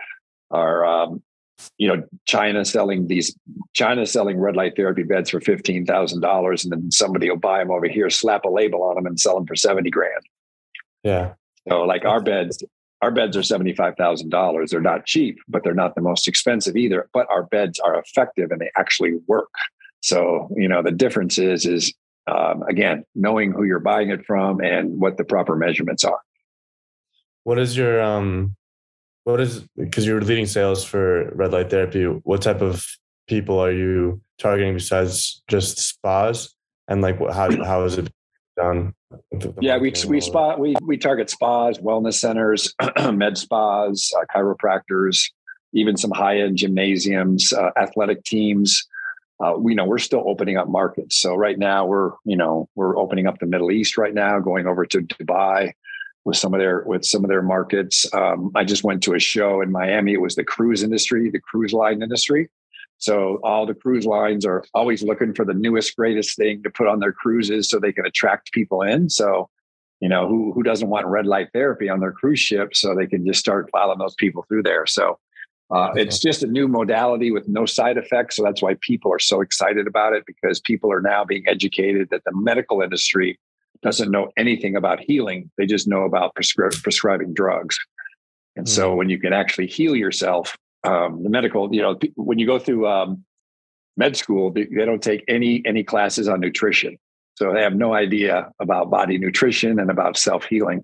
are 0.52 0.84
um, 0.84 1.24
you 1.77 1.88
know, 1.88 2.03
China 2.25 2.65
selling 2.65 3.07
these 3.07 3.35
China 3.73 4.06
selling 4.06 4.39
red 4.39 4.56
light 4.56 4.73
therapy 4.75 5.03
beds 5.03 5.29
for 5.29 5.41
fifteen 5.41 5.85
thousand 5.85 6.21
dollars, 6.21 6.63
and 6.63 6.71
then 6.71 6.91
somebody 6.91 7.29
will 7.29 7.38
buy 7.38 7.59
them 7.59 7.71
over 7.71 7.88
here, 7.88 8.09
slap 8.09 8.45
a 8.45 8.50
label 8.50 8.83
on 8.83 8.95
them, 8.95 9.06
and 9.06 9.19
sell 9.19 9.35
them 9.35 9.45
for 9.45 9.56
seventy 9.56 9.89
grand. 9.89 10.23
Yeah. 11.03 11.33
So 11.67 11.81
like 11.81 12.06
our 12.06 12.21
beds, 12.21 12.63
our 13.01 13.11
beds 13.11 13.38
are 13.38 13.44
seventy 13.44 13.73
five 13.73 13.95
thousand 13.97 14.29
dollars. 14.29 14.71
They're 14.71 14.81
not 14.81 15.06
cheap, 15.06 15.38
but 15.47 15.63
they're 15.63 15.73
not 15.73 15.95
the 15.95 16.01
most 16.01 16.27
expensive 16.27 16.75
either. 16.75 17.09
But 17.13 17.27
our 17.29 17.44
beds 17.44 17.79
are 17.79 18.00
effective 18.00 18.51
and 18.51 18.59
they 18.59 18.71
actually 18.77 19.19
work. 19.27 19.50
So 20.01 20.50
you 20.56 20.67
know 20.67 20.81
the 20.81 20.91
difference 20.91 21.38
is 21.38 21.65
is 21.65 21.94
um, 22.27 22.63
again 22.63 23.03
knowing 23.15 23.51
who 23.51 23.63
you're 23.63 23.79
buying 23.79 24.09
it 24.09 24.25
from 24.25 24.61
and 24.61 25.00
what 25.00 25.17
the 25.17 25.23
proper 25.23 25.56
measurements 25.56 26.03
are. 26.03 26.19
What 27.44 27.59
is 27.59 27.75
your 27.75 28.01
um 28.01 28.56
what 29.31 29.42
is 29.42 29.66
because 29.78 30.06
you're 30.06 30.21
leading 30.21 30.45
sales 30.45 30.83
for 30.83 31.31
red 31.36 31.52
light 31.52 31.69
therapy 31.69 32.04
what 32.06 32.42
type 32.42 32.62
of 32.62 32.86
people 33.28 33.59
are 33.59 33.71
you 33.71 34.21
targeting 34.38 34.74
besides 34.74 35.44
just 35.48 35.78
spas? 35.78 36.54
And 36.88 37.02
like 37.02 37.19
how 37.19 37.64
how 37.64 37.83
is 37.83 37.98
it 37.98 38.12
done 38.57 38.94
yeah 39.62 39.78
we 39.78 39.94
we 40.07 40.19
spot 40.19 40.59
we 40.59 40.76
we 40.81 40.98
target 40.98 41.30
spas 41.30 41.78
wellness 41.78 42.16
centers 42.16 42.74
med 43.14 43.38
spas 43.38 44.12
uh, 44.18 44.26
chiropractors 44.36 45.30
even 45.74 45.98
some 45.98 46.12
high-end 46.12 46.57
gymnasiums 46.57 47.54
uh, 47.54 47.71
athletic 47.78 48.24
teams. 48.24 48.88
Uh, 49.44 49.54
we 49.57 49.74
know 49.74 49.86
we're 49.86 49.98
still 49.98 50.24
opening 50.26 50.57
up 50.57 50.68
markets. 50.68 51.16
So 51.16 51.36
right 51.36 51.57
now 51.57 51.86
we're 51.86 52.12
you 52.26 52.36
know 52.36 52.68
we're 52.76 52.98
opening 52.98 53.28
up 53.28 53.40
the 53.40 53.45
middle 53.45 53.71
east 53.71 53.98
right 53.98 54.14
now 54.14 54.40
going 54.40 54.68
over 54.68 54.86
to 54.86 55.02
dubai 55.02 55.71
with 56.30 56.38
some 56.38 56.54
of 56.54 56.59
their 56.59 56.83
with 56.86 57.04
some 57.04 57.24
of 57.26 57.30
their 57.30 57.42
markets. 57.42 58.06
Um, 58.14 58.52
I 58.56 58.64
just 58.64 58.83
went 58.83 59.02
to 59.04 59.16
a 59.16 59.19
show 59.19 59.62
in 59.62 59.71
Miami. 59.71 60.14
It 60.14 60.21
was 60.21 60.36
the 60.36 60.44
cruise 60.44 60.83
industry, 60.83 61.30
the 61.31 61.40
cruise 61.40 61.74
line 61.74 62.04
industry. 62.04 62.50
So 63.00 63.40
all 63.44 63.66
the 63.66 63.74
cruise 63.74 64.06
lines 64.06 64.45
are 64.45 64.64
always 64.76 65.02
looking 65.02 65.33
for 65.33 65.44
the 65.44 65.56
newest, 65.56 65.95
greatest 65.95 66.38
thing 66.38 66.62
to 66.64 66.69
put 66.69 66.88
on 66.88 67.00
their 67.00 67.14
cruises 67.14 67.68
so 67.68 67.80
they 67.80 67.94
can 67.94 68.06
attract 68.06 68.52
people 68.52 68.83
in. 68.83 69.09
So, 69.09 69.50
you 70.02 70.09
know, 70.09 70.28
who 70.28 70.54
who 70.54 70.62
doesn't 70.62 70.90
want 70.90 71.07
red 71.07 71.26
light 71.26 71.50
therapy 71.52 71.90
on 71.90 72.00
their 72.00 72.12
cruise 72.12 72.40
ship 72.40 72.76
so 72.76 72.94
they 72.94 73.07
can 73.07 73.26
just 73.26 73.40
start 73.40 73.69
following 73.71 73.98
those 73.98 74.16
people 74.16 74.45
through 74.48 74.64
there. 74.64 74.86
So 74.86 75.18
uh, 75.71 75.94
it's 75.95 76.19
just 76.19 76.44
a 76.44 76.48
new 76.48 76.68
modality 76.68 77.31
with 77.31 77.48
no 77.48 77.66
side 77.66 77.98
effects. 77.98 78.36
So 78.36 78.44
that's 78.44 78.62
why 78.62 78.76
people 78.81 79.12
are 79.12 79.19
so 79.19 79.42
excited 79.42 79.88
about 79.88 80.14
it 80.14 80.26
because 80.28 80.59
people 80.59 80.92
are 80.92 81.02
now 81.02 81.26
being 81.26 81.44
educated 81.48 82.09
that 82.12 82.24
the 82.24 82.36
medical 82.36 82.83
industry 82.83 83.40
doesn't 83.81 84.12
know 84.12 84.30
anything 84.38 84.76
about 84.76 85.00
healing. 85.00 85.50
They 85.57 85.66
just 85.66 85.88
know 85.88 86.04
about 86.04 86.36
prescri- 86.36 86.81
prescribing 86.83 87.33
drugs. 87.33 87.78
And 88.56 88.66
mm-hmm. 88.66 88.74
so 88.74 88.95
when 88.95 89.09
you 89.09 89.19
can 89.19 89.33
actually 89.33 89.68
heal 89.68 89.95
yourself, 89.95 90.57
um, 90.83 91.24
the 91.24 91.30
medical, 91.30 91.74
you 91.74 91.81
know, 91.81 91.98
when 92.16 92.40
you 92.40 92.45
go 92.45 92.59
through 92.59 92.88
um, 92.88 93.24
med 93.98 94.16
school, 94.16 94.52
they, 94.52 94.66
they 94.66 94.86
don't 94.86 95.04
take 95.04 95.24
any 95.28 95.62
any 95.66 95.83
classes 95.83 96.28
on 96.28 96.40
nutrition. 96.40 96.98
So 97.36 97.54
they 97.54 97.62
have 97.62 97.76
no 97.76 97.94
idea 97.94 98.52
about 98.59 98.90
body 98.90 99.18
nutrition 99.18 99.80
and 99.80 99.90
about 99.90 100.18
self 100.18 100.45
healing. 100.45 100.83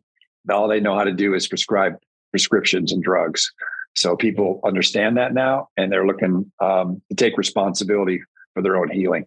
All 0.49 0.67
they 0.67 0.79
know 0.79 0.95
how 0.95 1.03
to 1.03 1.11
do 1.11 1.33
is 1.33 1.47
prescribe 1.47 1.95
prescriptions 2.31 2.91
and 2.91 3.01
drugs. 3.01 3.51
So 3.95 4.15
people 4.15 4.59
understand 4.65 5.17
that 5.17 5.33
now, 5.33 5.69
and 5.77 5.91
they're 5.91 6.05
looking 6.05 6.51
um, 6.59 7.01
to 7.09 7.15
take 7.15 7.37
responsibility 7.37 8.21
for 8.53 8.61
their 8.61 8.75
own 8.75 8.89
healing. 8.89 9.25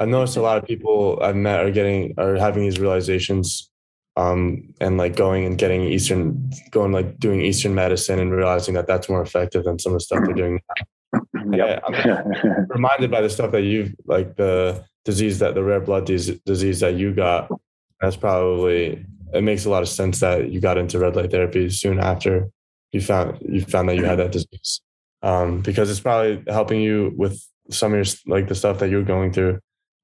I've 0.00 0.08
noticed 0.08 0.38
a 0.38 0.42
lot 0.42 0.56
of 0.56 0.64
people 0.64 1.18
I've 1.20 1.36
met 1.36 1.60
are 1.60 1.70
getting 1.70 2.14
are 2.16 2.36
having 2.36 2.62
these 2.62 2.80
realizations 2.80 3.70
um, 4.16 4.72
and 4.80 4.96
like 4.96 5.14
going 5.14 5.44
and 5.44 5.58
getting 5.58 5.82
Eastern, 5.82 6.50
going 6.70 6.90
like 6.90 7.18
doing 7.18 7.42
Eastern 7.42 7.74
medicine 7.74 8.18
and 8.18 8.32
realizing 8.32 8.74
that 8.74 8.86
that's 8.86 9.10
more 9.10 9.20
effective 9.20 9.64
than 9.64 9.78
some 9.78 9.92
of 9.92 9.96
the 9.96 10.04
stuff 10.04 10.20
they're 10.24 10.34
doing. 10.34 10.60
Yeah, 11.52 11.80
I'm 11.84 12.66
reminded 12.70 13.10
by 13.10 13.20
the 13.20 13.28
stuff 13.28 13.52
that 13.52 13.62
you've 13.62 13.94
like 14.06 14.36
the 14.36 14.84
disease 15.04 15.38
that 15.40 15.54
the 15.54 15.62
rare 15.62 15.80
blood 15.80 16.06
disease, 16.06 16.40
disease 16.46 16.80
that 16.80 16.94
you 16.94 17.12
got. 17.12 17.50
That's 18.00 18.16
probably 18.16 19.04
it 19.34 19.42
makes 19.44 19.66
a 19.66 19.70
lot 19.70 19.82
of 19.82 19.88
sense 19.88 20.20
that 20.20 20.50
you 20.50 20.62
got 20.62 20.78
into 20.78 20.98
red 20.98 21.14
light 21.14 21.30
therapy 21.30 21.68
soon 21.68 22.00
after 22.00 22.48
you 22.92 23.02
found 23.02 23.38
you 23.42 23.60
found 23.60 23.90
that 23.90 23.96
you 23.96 24.04
had 24.04 24.18
that 24.18 24.32
disease 24.32 24.80
um, 25.22 25.60
because 25.60 25.90
it's 25.90 26.00
probably 26.00 26.42
helping 26.48 26.80
you 26.80 27.12
with 27.16 27.40
some 27.70 27.92
of 27.92 27.98
your 27.98 28.34
like 28.34 28.48
the 28.48 28.54
stuff 28.54 28.78
that 28.78 28.88
you're 28.88 29.04
going 29.04 29.32
through 29.32 29.60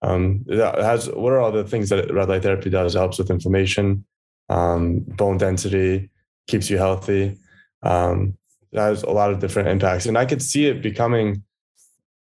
um, 0.06 0.44
it 0.46 0.58
has 0.58 1.08
what 1.10 1.32
are 1.32 1.40
all 1.40 1.50
the 1.50 1.64
things 1.64 1.88
that 1.88 2.12
red 2.12 2.28
light 2.28 2.42
therapy 2.42 2.70
does? 2.70 2.94
It 2.94 2.98
helps 2.98 3.18
with 3.18 3.30
inflammation, 3.30 4.04
um, 4.48 5.00
bone 5.00 5.36
density, 5.36 6.10
keeps 6.46 6.70
you 6.70 6.78
healthy. 6.78 7.36
Um, 7.82 8.36
it 8.70 8.78
has 8.78 9.02
a 9.02 9.10
lot 9.10 9.32
of 9.32 9.40
different 9.40 9.68
impacts, 9.68 10.06
and 10.06 10.16
I 10.16 10.24
could 10.24 10.42
see 10.42 10.66
it 10.66 10.80
becoming 10.80 11.42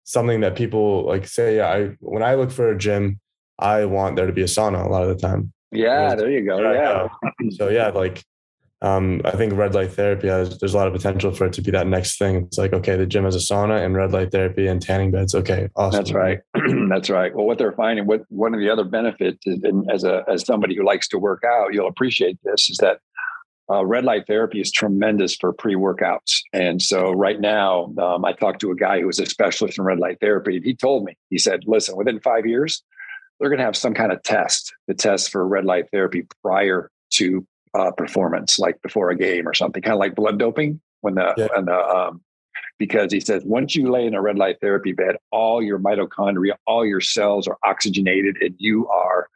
something 0.05 0.41
that 0.41 0.55
people 0.55 1.05
like 1.07 1.27
say. 1.27 1.61
I 1.61 1.89
when 1.99 2.23
I 2.23 2.37
look 2.37 2.53
for 2.53 2.71
a 2.71 2.79
gym, 2.79 3.19
I 3.59 3.85
want 3.85 4.15
there 4.15 4.27
to 4.27 4.33
be 4.33 4.43
a 4.43 4.47
sauna 4.47 4.87
a 4.87 4.89
lot 4.89 5.03
of 5.03 5.09
the 5.09 5.17
time. 5.17 5.53
Yeah, 5.73 6.15
there 6.15 6.31
you 6.31 6.45
go. 6.45 6.61
Yeah. 6.73 7.09
So 7.57 7.69
yeah, 7.69 7.89
like 7.89 8.23
um, 8.83 9.23
I 9.25 9.31
think 9.33 9.55
red 9.55 9.75
light 9.75 9.93
therapy 9.93 10.29
has 10.29 10.59
there's 10.59 10.75
a 10.75 10.77
lot 10.77 10.89
of 10.89 10.93
potential 10.93 11.33
for 11.33 11.47
it 11.47 11.53
to 11.55 11.63
be 11.63 11.71
that 11.71 11.87
next 11.87 12.19
thing. 12.19 12.37
It's 12.37 12.59
like 12.59 12.73
okay, 12.73 12.97
the 12.97 13.07
gym 13.07 13.25
has 13.25 13.37
a 13.37 13.39
sauna 13.39 13.85
and 13.85 13.95
red 13.95 14.13
light 14.13 14.33
therapy 14.33 14.67
and 14.67 14.83
tanning 14.83 15.11
beds. 15.11 15.35
Okay, 15.35 15.69
awesome. 15.77 15.99
That's 15.99 16.13
right. 16.13 16.41
That's 16.93 17.09
right. 17.09 17.35
Well, 17.35 17.47
what 17.47 17.57
they're 17.57 17.73
finding, 17.73 18.07
what 18.07 18.23
one 18.29 18.53
of 18.53 18.61
the 18.61 18.69
other 18.69 18.85
benefits, 18.85 19.47
is, 19.47 19.63
and 19.63 19.91
as 19.91 20.05
a 20.05 20.25
as 20.29 20.45
somebody 20.45 20.77
who 20.77 20.85
likes 20.85 21.09
to 21.09 21.19
work 21.19 21.43
out, 21.43 21.73
you'll 21.73 21.89
appreciate 21.89 22.39
this, 22.45 22.69
is 22.69 22.77
that 22.79 22.99
uh, 23.71 23.83
red 23.87 24.05
light 24.05 24.27
therapy 24.27 24.61
is 24.61 24.71
tremendous 24.71 25.35
for 25.35 25.55
pre 25.55 25.75
workouts. 25.75 26.41
And 26.53 26.83
so 26.83 27.11
right 27.11 27.41
now, 27.41 27.95
um, 27.99 28.27
I 28.27 28.35
talked 28.35 28.61
to 28.61 28.71
a 28.71 28.77
guy 28.77 29.01
who 29.01 29.07
was 29.07 29.19
a 29.19 29.25
specialist 29.25 29.79
in 29.79 29.85
red 29.85 30.01
light 30.01 30.19
therapy. 30.21 30.57
And 30.57 30.65
He 30.67 30.75
told 30.75 31.05
me, 31.05 31.17
he 31.31 31.39
said, 31.39 31.61
listen, 31.67 31.97
within 31.97 32.21
five 32.21 32.45
years, 32.45 32.83
they're 33.41 33.49
going 33.49 33.59
to 33.59 33.65
have 33.65 33.77
some 33.77 33.95
kind 33.95 34.13
of 34.13 34.23
test, 34.23 34.75
the 34.87 34.95
test 34.95 35.31
for 35.31 35.49
red 35.49 35.65
light 35.65 35.87
therapy 35.93 36.27
prior 36.43 36.91
to 37.15 37.47
uh, 37.73 37.91
performance, 37.93 38.59
like 38.59 38.83
before 38.83 39.09
a 39.09 39.17
game 39.17 39.49
or 39.49 39.55
something, 39.55 39.83
kind 39.83 39.95
of 39.95 40.01
like 40.01 40.15
blood 40.15 40.39
doping 40.39 40.79
when 41.01 41.15
the 41.15 41.33
yeah. 41.39 41.49
when 41.55 41.65
the 41.65 41.79
um, 41.79 42.21
because 42.79 43.13
he 43.13 43.21
says 43.21 43.43
once 43.45 43.77
you 43.77 43.91
lay 43.91 44.07
in 44.07 44.15
a 44.15 44.21
red 44.21 44.39
light 44.39 44.57
therapy 44.61 44.93
bed, 44.93 45.17
all 45.31 45.63
your 45.63 45.79
mitochondria, 45.79 46.53
all 46.67 46.85
your 46.85 47.01
cells 47.01 47.47
are 47.47 47.59
oxygenated, 47.65 48.37
and 48.41 48.55
you 48.59 48.89
are 48.89 49.29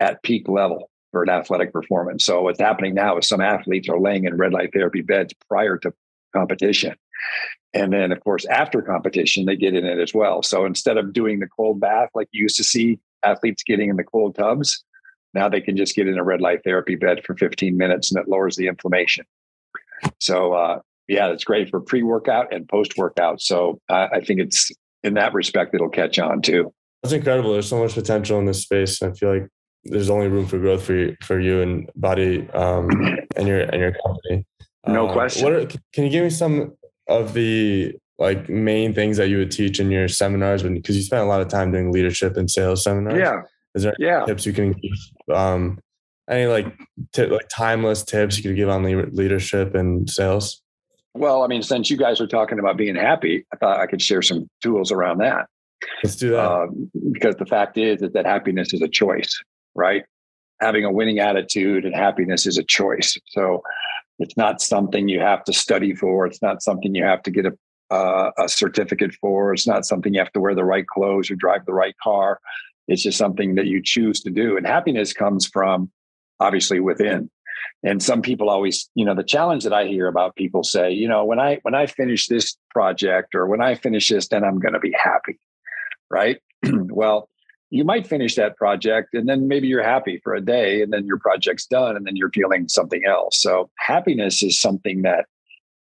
at 0.00 0.22
peak 0.22 0.48
level 0.48 0.90
for 1.10 1.22
an 1.22 1.28
athletic 1.28 1.72
performance. 1.72 2.24
So 2.24 2.42
what's 2.42 2.60
happening 2.60 2.94
now 2.94 3.18
is 3.18 3.28
some 3.28 3.40
athletes 3.40 3.88
are 3.88 4.00
laying 4.00 4.24
in 4.24 4.36
red 4.36 4.52
light 4.52 4.70
therapy 4.72 5.00
beds 5.00 5.32
prior 5.48 5.78
to 5.78 5.92
competition. 6.34 6.94
And 7.72 7.92
then, 7.92 8.12
of 8.12 8.20
course, 8.20 8.44
after 8.46 8.82
competition, 8.82 9.46
they 9.46 9.56
get 9.56 9.74
in 9.74 9.84
it 9.84 9.98
as 9.98 10.12
well. 10.14 10.42
So 10.42 10.64
instead 10.64 10.96
of 10.96 11.12
doing 11.12 11.40
the 11.40 11.46
cold 11.46 11.80
bath 11.80 12.10
like 12.14 12.28
you 12.32 12.42
used 12.42 12.56
to 12.56 12.64
see 12.64 12.98
athletes 13.24 13.62
getting 13.62 13.90
in 13.90 13.96
the 13.96 14.04
cold 14.04 14.34
tubs, 14.34 14.84
now 15.34 15.48
they 15.48 15.60
can 15.60 15.76
just 15.76 15.96
get 15.96 16.06
in 16.06 16.18
a 16.18 16.24
red 16.24 16.40
light 16.40 16.62
therapy 16.64 16.94
bed 16.94 17.24
for 17.24 17.36
15 17.36 17.76
minutes 17.76 18.10
and 18.12 18.20
it 18.20 18.28
lowers 18.28 18.56
the 18.56 18.68
inflammation. 18.68 19.24
So, 20.20 20.52
uh, 20.52 20.80
yeah, 21.08 21.28
it's 21.28 21.44
great 21.44 21.70
for 21.70 21.80
pre 21.80 22.02
workout 22.02 22.52
and 22.52 22.68
post 22.68 22.96
workout. 22.96 23.40
So, 23.40 23.80
uh, 23.88 24.08
I 24.12 24.20
think 24.20 24.40
it's 24.40 24.70
in 25.02 25.14
that 25.14 25.34
respect, 25.34 25.74
it'll 25.74 25.90
catch 25.90 26.18
on 26.18 26.42
too. 26.42 26.72
That's 27.02 27.12
incredible. 27.12 27.52
There's 27.52 27.68
so 27.68 27.78
much 27.78 27.94
potential 27.94 28.38
in 28.38 28.46
this 28.46 28.62
space. 28.62 29.02
I 29.02 29.12
feel 29.12 29.34
like 29.34 29.48
there's 29.84 30.08
only 30.08 30.28
room 30.28 30.46
for 30.46 30.58
growth 30.58 30.82
for 30.84 30.94
you, 30.94 31.16
for 31.22 31.38
you 31.38 31.60
and 31.60 31.90
body 31.94 32.48
um, 32.50 32.88
and 33.36 33.46
your 33.46 33.60
and 33.60 33.80
your 33.80 33.92
company. 34.04 34.46
No 34.86 35.06
um, 35.06 35.12
question. 35.12 35.44
What 35.44 35.52
are, 35.52 35.66
can 35.92 36.04
you 36.04 36.10
give 36.10 36.24
me 36.24 36.30
some 36.30 36.74
of 37.08 37.34
the 37.34 37.94
like 38.18 38.48
main 38.48 38.94
things 38.94 39.16
that 39.18 39.28
you 39.28 39.38
would 39.38 39.50
teach 39.50 39.80
in 39.80 39.90
your 39.90 40.08
seminars 40.08 40.62
because 40.62 40.96
you 40.96 41.02
spent 41.02 41.22
a 41.22 41.26
lot 41.26 41.40
of 41.42 41.48
time 41.48 41.72
doing 41.72 41.92
leadership 41.92 42.36
and 42.36 42.50
sales 42.50 42.82
seminars? 42.82 43.18
Yeah, 43.18 43.42
is 43.74 43.82
there 43.82 43.94
yeah. 43.98 44.24
tips 44.24 44.46
you 44.46 44.54
can 44.54 44.72
give? 44.72 45.36
Um, 45.36 45.78
any 46.30 46.46
like 46.46 46.66
t- 47.12 47.26
like 47.26 47.48
timeless 47.50 48.02
tips 48.02 48.38
you 48.38 48.44
could 48.44 48.56
give 48.56 48.70
on 48.70 48.82
le- 48.82 49.10
leadership 49.12 49.74
and 49.74 50.08
sales? 50.08 50.62
Well, 51.14 51.44
I 51.44 51.46
mean, 51.46 51.62
since 51.62 51.90
you 51.90 51.96
guys 51.96 52.20
are 52.20 52.26
talking 52.26 52.58
about 52.58 52.76
being 52.76 52.96
happy, 52.96 53.46
I 53.52 53.56
thought 53.56 53.78
I 53.78 53.86
could 53.86 54.02
share 54.02 54.22
some 54.22 54.48
tools 54.62 54.90
around 54.90 55.18
that. 55.18 55.46
Let's 56.02 56.16
do 56.16 56.30
that. 56.30 56.38
Uh, 56.40 56.66
because 57.12 57.36
the 57.36 57.46
fact 57.46 57.78
is, 57.78 58.02
is 58.02 58.12
that 58.12 58.26
happiness 58.26 58.72
is 58.72 58.82
a 58.82 58.88
choice, 58.88 59.40
right? 59.74 60.04
Having 60.60 60.84
a 60.84 60.92
winning 60.92 61.20
attitude 61.20 61.84
and 61.84 61.94
happiness 61.94 62.46
is 62.46 62.58
a 62.58 62.64
choice. 62.64 63.16
So 63.28 63.62
it's 64.18 64.36
not 64.36 64.60
something 64.60 65.08
you 65.08 65.20
have 65.20 65.44
to 65.44 65.52
study 65.52 65.94
for. 65.94 66.26
It's 66.26 66.42
not 66.42 66.62
something 66.62 66.94
you 66.94 67.04
have 67.04 67.22
to 67.24 67.30
get 67.30 67.46
a, 67.46 67.94
uh, 67.94 68.30
a 68.38 68.48
certificate 68.48 69.14
for. 69.20 69.52
It's 69.52 69.66
not 69.66 69.84
something 69.84 70.14
you 70.14 70.20
have 70.20 70.32
to 70.32 70.40
wear 70.40 70.54
the 70.54 70.64
right 70.64 70.86
clothes 70.86 71.30
or 71.30 71.36
drive 71.36 71.64
the 71.66 71.74
right 71.74 71.94
car. 72.02 72.40
It's 72.88 73.02
just 73.02 73.18
something 73.18 73.54
that 73.54 73.66
you 73.66 73.80
choose 73.82 74.20
to 74.22 74.30
do. 74.30 74.56
And 74.56 74.66
happiness 74.66 75.12
comes 75.12 75.46
from 75.46 75.90
obviously 76.40 76.80
within. 76.80 77.30
And 77.84 78.02
some 78.02 78.22
people 78.22 78.48
always, 78.48 78.88
you 78.94 79.04
know, 79.04 79.14
the 79.14 79.22
challenge 79.22 79.62
that 79.64 79.74
I 79.74 79.84
hear 79.84 80.08
about 80.08 80.36
people 80.36 80.64
say, 80.64 80.90
you 80.90 81.06
know, 81.06 81.24
when 81.24 81.38
I 81.38 81.58
when 81.62 81.74
I 81.74 81.86
finish 81.86 82.26
this 82.26 82.56
project 82.70 83.34
or 83.34 83.46
when 83.46 83.60
I 83.60 83.74
finish 83.74 84.08
this, 84.08 84.28
then 84.28 84.42
I'm 84.42 84.58
going 84.58 84.72
to 84.72 84.80
be 84.80 84.92
happy. 84.92 85.38
Right. 86.10 86.38
well, 86.64 87.28
you 87.70 87.84
might 87.84 88.06
finish 88.06 88.36
that 88.36 88.56
project 88.56 89.14
and 89.14 89.28
then 89.28 89.48
maybe 89.48 89.68
you're 89.68 89.82
happy 89.82 90.18
for 90.24 90.34
a 90.34 90.40
day 90.40 90.80
and 90.80 90.92
then 90.92 91.06
your 91.06 91.18
project's 91.18 91.66
done 91.66 91.96
and 91.96 92.06
then 92.06 92.16
you're 92.16 92.30
feeling 92.30 92.68
something 92.68 93.04
else. 93.04 93.40
So 93.40 93.70
happiness 93.78 94.42
is 94.42 94.58
something 94.60 95.02
that 95.02 95.26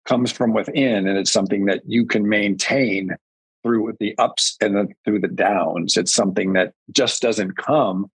comes 0.05 0.31
from 0.31 0.53
within 0.53 1.07
and 1.07 1.17
it's 1.17 1.31
something 1.31 1.65
that 1.65 1.81
you 1.85 2.05
can 2.05 2.29
maintain 2.29 3.15
through 3.63 3.95
the 3.99 4.17
ups 4.17 4.55
and 4.61 4.75
the, 4.75 4.87
through 5.03 5.19
the 5.19 5.27
downs. 5.27 5.97
It's 5.97 6.13
something 6.13 6.53
that 6.53 6.73
just 6.91 7.21
doesn't 7.21 7.57
come 7.57 8.09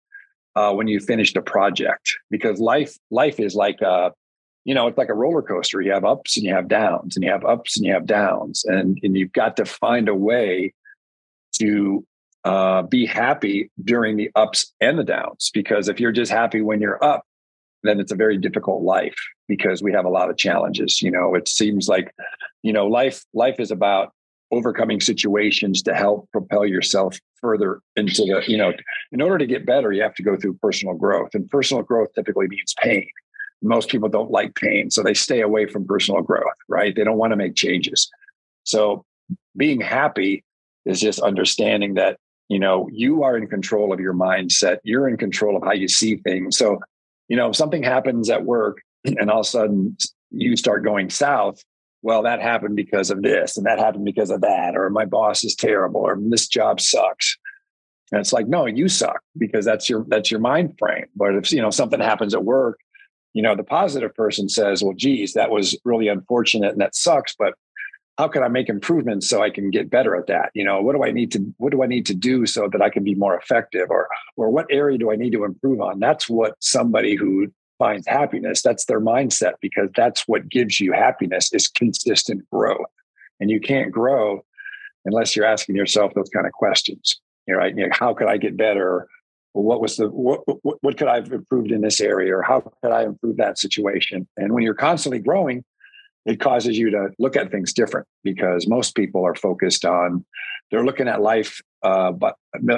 uh, 0.56 0.74
when 0.74 0.88
you 0.88 1.00
finished 1.00 1.36
a 1.36 1.42
project 1.42 2.18
because 2.30 2.60
life 2.60 2.98
life 3.12 3.40
is 3.40 3.56
like 3.56 3.82
a 3.82 4.12
you 4.64 4.74
know 4.74 4.88
it's 4.88 4.98
like 4.98 5.10
a 5.10 5.14
roller 5.14 5.42
coaster. 5.42 5.82
You 5.82 5.92
have 5.92 6.06
ups 6.06 6.38
and 6.38 6.46
you 6.46 6.54
have 6.54 6.68
downs, 6.68 7.16
and 7.16 7.24
you 7.24 7.32
have 7.32 7.46
ups 7.46 7.78
and 7.78 7.86
you 7.86 7.94
have 7.94 8.06
downs, 8.06 8.64
and 8.66 9.00
and 9.04 9.18
you've 9.18 9.34
got 9.34 9.58
to 9.58 9.66
find 9.66 10.10
a 10.10 10.16
way 10.16 10.74
to 11.60 12.06
uh, 12.44 12.84
be 12.84 13.06
happy 13.06 13.72
during 13.84 14.18
the 14.18 14.30
ups 14.36 14.74
and 14.82 14.98
the 15.00 15.04
downs. 15.04 15.52
Because 15.54 15.88
if 15.88 16.00
you're 16.00 16.12
just 16.12 16.32
happy 16.32 16.62
when 16.62 16.82
you're 16.82 17.04
up, 17.04 17.24
then 17.84 18.00
it's 18.00 18.12
a 18.12 18.16
very 18.16 18.38
difficult 18.38 18.84
life 18.84 19.16
because 19.48 19.82
we 19.82 19.92
have 19.94 20.06
a 20.06 20.10
lot 20.10 20.30
of 20.30 20.38
challenges. 20.38 21.02
You 21.02 21.12
know, 21.12 21.36
it 21.36 21.48
seems 21.48 21.88
like 21.88 22.14
you 22.64 22.74
know 22.74 22.88
life 22.88 23.24
life 23.34 23.60
is 23.60 23.72
about 23.72 24.14
overcoming 24.52 25.02
situations 25.02 25.82
to 25.84 25.94
help 25.94 26.30
propel 26.32 26.66
yourself 26.66 27.18
further 27.46 27.80
into 27.96 28.24
the 28.24 28.42
you 28.48 28.58
know 28.58 28.74
in 29.12 29.22
order 29.22 29.38
to 29.38 29.46
get 29.46 29.68
better 29.68 29.92
you 29.92 30.02
have 30.02 30.16
to 30.16 30.24
go 30.24 30.36
through 30.36 30.56
personal 30.56 30.96
growth 30.96 31.30
and 31.36 31.48
personal 31.50 31.84
growth 31.84 32.10
typically 32.16 32.48
means 32.48 32.74
pain. 32.82 33.08
Most 33.62 33.90
people 33.90 34.10
don't 34.10 34.32
like 34.32 34.56
pain 34.56 34.90
so 34.90 35.04
they 35.04 35.14
stay 35.14 35.42
away 35.42 35.68
from 35.68 35.86
personal 35.86 36.22
growth 36.22 36.60
right? 36.68 36.96
They 36.96 37.04
don't 37.04 37.20
want 37.20 37.34
to 37.34 37.38
make 37.38 37.56
changes. 37.56 38.10
So 38.64 39.06
being 39.56 39.80
happy 39.80 40.44
is 40.86 41.00
just 41.00 41.20
understanding 41.20 41.94
that 41.94 42.18
you 42.50 42.58
know 42.58 42.90
you 42.92 43.22
are 43.22 43.38
in 43.38 43.48
control 43.48 43.94
of 43.94 44.00
your 44.00 44.14
mindset 44.14 44.78
you're 44.84 45.08
in 45.08 45.18
control 45.18 45.56
of 45.56 45.64
how 45.64 45.74
you 45.74 45.88
see 45.88 46.16
things. 46.18 46.58
So 46.58 46.80
you 47.28 47.38
know 47.38 47.50
if 47.52 47.56
something 47.56 47.84
happens 47.84 48.32
at 48.32 48.44
work 48.44 48.78
and 49.06 49.30
all 49.30 49.42
of 49.42 49.46
a 49.46 49.50
sudden 49.50 49.98
you 50.32 50.58
start 50.58 50.84
going 50.84 51.12
south 51.12 51.64
well, 52.06 52.22
that 52.22 52.40
happened 52.40 52.76
because 52.76 53.10
of 53.10 53.24
this 53.24 53.58
and 53.58 53.66
that 53.66 53.80
happened 53.80 54.06
because 54.06 54.30
of 54.30 54.42
that, 54.42 54.78
or 54.78 54.92
my 54.92 55.06
boss 55.06 55.44
is 55.44 55.56
terrible, 55.56 56.02
or 56.02 56.16
this 56.30 56.48
job 56.48 56.80
sucks. 56.80 57.36
And 58.12 58.22
it's 58.22 58.32
like, 58.32 58.48
no, 58.48 58.68
you 58.68 58.88
suck 58.88 59.22
because 59.36 59.66
that's 59.66 59.90
your 59.90 60.06
that's 60.08 60.30
your 60.30 60.40
mind 60.40 60.76
frame. 60.78 61.08
But 61.16 61.34
if 61.34 61.52
you 61.52 61.64
know 61.64 61.72
something 61.72 62.00
happens 62.00 62.36
at 62.36 62.46
work, 62.46 62.80
you 63.34 63.42
know, 63.42 63.56
the 63.56 63.64
positive 63.64 64.14
person 64.14 64.50
says, 64.50 64.84
Well, 64.84 64.94
geez, 64.94 65.34
that 65.34 65.50
was 65.50 65.76
really 65.84 66.08
unfortunate 66.08 66.74
and 66.74 66.80
that 66.80 66.94
sucks, 66.94 67.34
but 67.40 67.56
how 68.20 68.28
can 68.28 68.44
I 68.44 68.50
make 68.50 68.70
improvements 68.70 69.28
so 69.28 69.42
I 69.42 69.50
can 69.50 69.72
get 69.72 69.90
better 69.90 70.16
at 70.16 70.28
that? 70.28 70.52
You 70.54 70.64
know, 70.64 70.84
what 70.84 70.96
do 70.96 71.04
I 71.04 71.10
need 71.12 71.32
to 71.32 71.56
what 71.58 71.72
do 71.72 71.82
I 71.82 71.88
need 71.88 72.06
to 72.06 72.14
do 72.14 72.46
so 72.46 72.70
that 72.72 72.84
I 72.84 72.92
can 72.92 73.04
be 73.04 73.16
more 73.16 73.36
effective? 73.36 73.90
Or 73.90 74.08
or 74.38 74.52
what 74.52 74.68
area 74.70 75.00
do 75.00 75.12
I 75.12 75.16
need 75.16 75.32
to 75.32 75.44
improve 75.44 75.82
on? 75.82 76.00
That's 76.00 76.30
what 76.30 76.54
somebody 76.60 77.16
who 77.16 77.52
finds 77.78 78.08
happiness 78.08 78.62
that's 78.62 78.86
their 78.86 79.02
mindset 79.02 79.54
because 79.62 79.90
that's 79.96 80.28
what 80.28 80.50
gives 80.50 80.80
you 80.80 80.94
happiness 80.94 81.52
is 81.54 81.68
consistent 81.68 82.50
growth. 82.52 82.88
And 83.40 83.50
you 83.50 83.60
can't 83.60 83.92
grow 83.92 84.46
unless 85.04 85.36
you're 85.36 85.46
asking 85.46 85.76
yourself 85.76 86.14
those 86.14 86.30
kind 86.30 86.46
of 86.46 86.54
questions. 86.54 87.20
You 87.48 87.56
right 87.56 87.76
you 87.76 87.88
know, 87.88 87.94
how 87.94 88.14
could 88.14 88.28
i 88.28 88.38
get 88.38 88.58
better? 88.58 89.08
What 89.54 89.82
was 89.82 89.98
the 89.98 90.10
what, 90.10 90.42
what, 90.64 90.78
what 90.82 90.98
could 90.98 91.08
i 91.08 91.16
have 91.16 91.32
improved 91.32 91.72
in 91.72 91.82
this 91.82 92.02
area? 92.02 92.36
Or 92.36 92.42
how 92.42 92.62
could 92.62 92.92
i 92.92 93.04
improve 93.04 93.38
that 93.38 93.60
situation? 93.60 94.28
And 94.38 94.54
when 94.54 94.64
you're 94.64 94.74
constantly 94.74 95.20
growing 95.20 95.64
it 96.26 96.40
causes 96.40 96.78
you 96.78 96.90
to 96.90 97.10
look 97.20 97.36
at 97.36 97.52
things 97.52 97.74
different 97.74 98.08
because 98.24 98.68
most 98.68 98.96
people 98.96 99.26
are 99.26 99.36
focused 99.36 99.86
on 99.86 100.26
they're 100.72 100.86
looking 100.86 101.08
at 101.08 101.22
life 101.22 101.62
uh, 101.84 102.12
but 102.12 102.36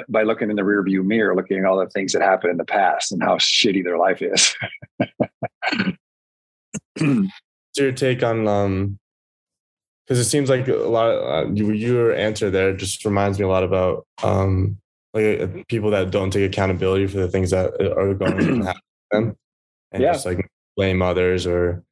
by 0.08 0.22
looking 0.22 0.50
in 0.50 0.56
the 0.56 0.62
rearview 0.62 1.02
mirror, 1.02 1.34
looking 1.34 1.58
at 1.58 1.64
all 1.64 1.78
the 1.78 1.88
things 1.88 2.12
that 2.12 2.20
happened 2.20 2.50
in 2.50 2.58
the 2.58 2.64
past 2.64 3.10
and 3.10 3.22
how 3.22 3.36
shitty 3.36 3.82
their 3.82 3.96
life 3.96 4.20
is. 4.20 4.54
What's 6.98 7.30
your 7.76 7.92
take 7.92 8.22
on 8.22 8.46
um 8.46 8.98
because 10.04 10.18
it 10.18 10.24
seems 10.24 10.50
like 10.50 10.68
a 10.68 10.74
lot 10.74 11.10
of 11.10 11.48
uh, 11.48 11.52
your 11.52 12.14
answer 12.14 12.50
there 12.50 12.74
just 12.74 13.04
reminds 13.04 13.38
me 13.38 13.44
a 13.44 13.48
lot 13.48 13.62
about 13.62 14.06
um 14.22 14.76
like 15.14 15.40
uh, 15.40 15.46
people 15.68 15.90
that 15.90 16.10
don't 16.10 16.30
take 16.30 16.50
accountability 16.50 17.06
for 17.06 17.18
the 17.18 17.28
things 17.28 17.50
that 17.50 17.72
are 17.96 18.14
going 18.14 18.38
to 18.38 18.62
happen 18.64 18.74
to 18.74 19.12
them 19.12 19.36
and 19.92 20.02
yeah. 20.02 20.12
just 20.12 20.26
like 20.26 20.50
blame 20.76 21.02
others 21.02 21.46
or 21.46 21.82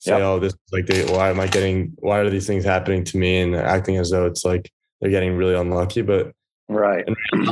say 0.00 0.12
yep. 0.12 0.22
oh 0.22 0.38
this 0.38 0.54
like 0.72 0.86
they 0.86 1.04
why 1.12 1.30
am 1.30 1.38
i 1.38 1.46
getting 1.46 1.92
why 1.98 2.18
are 2.18 2.30
these 2.30 2.46
things 2.46 2.64
happening 2.64 3.04
to 3.04 3.16
me 3.16 3.40
and 3.40 3.54
acting 3.54 3.96
as 3.96 4.10
though 4.10 4.26
it's 4.26 4.44
like 4.44 4.70
they're 5.00 5.10
getting 5.10 5.36
really 5.36 5.54
unlucky 5.54 6.02
but 6.02 6.32
right 6.68 7.04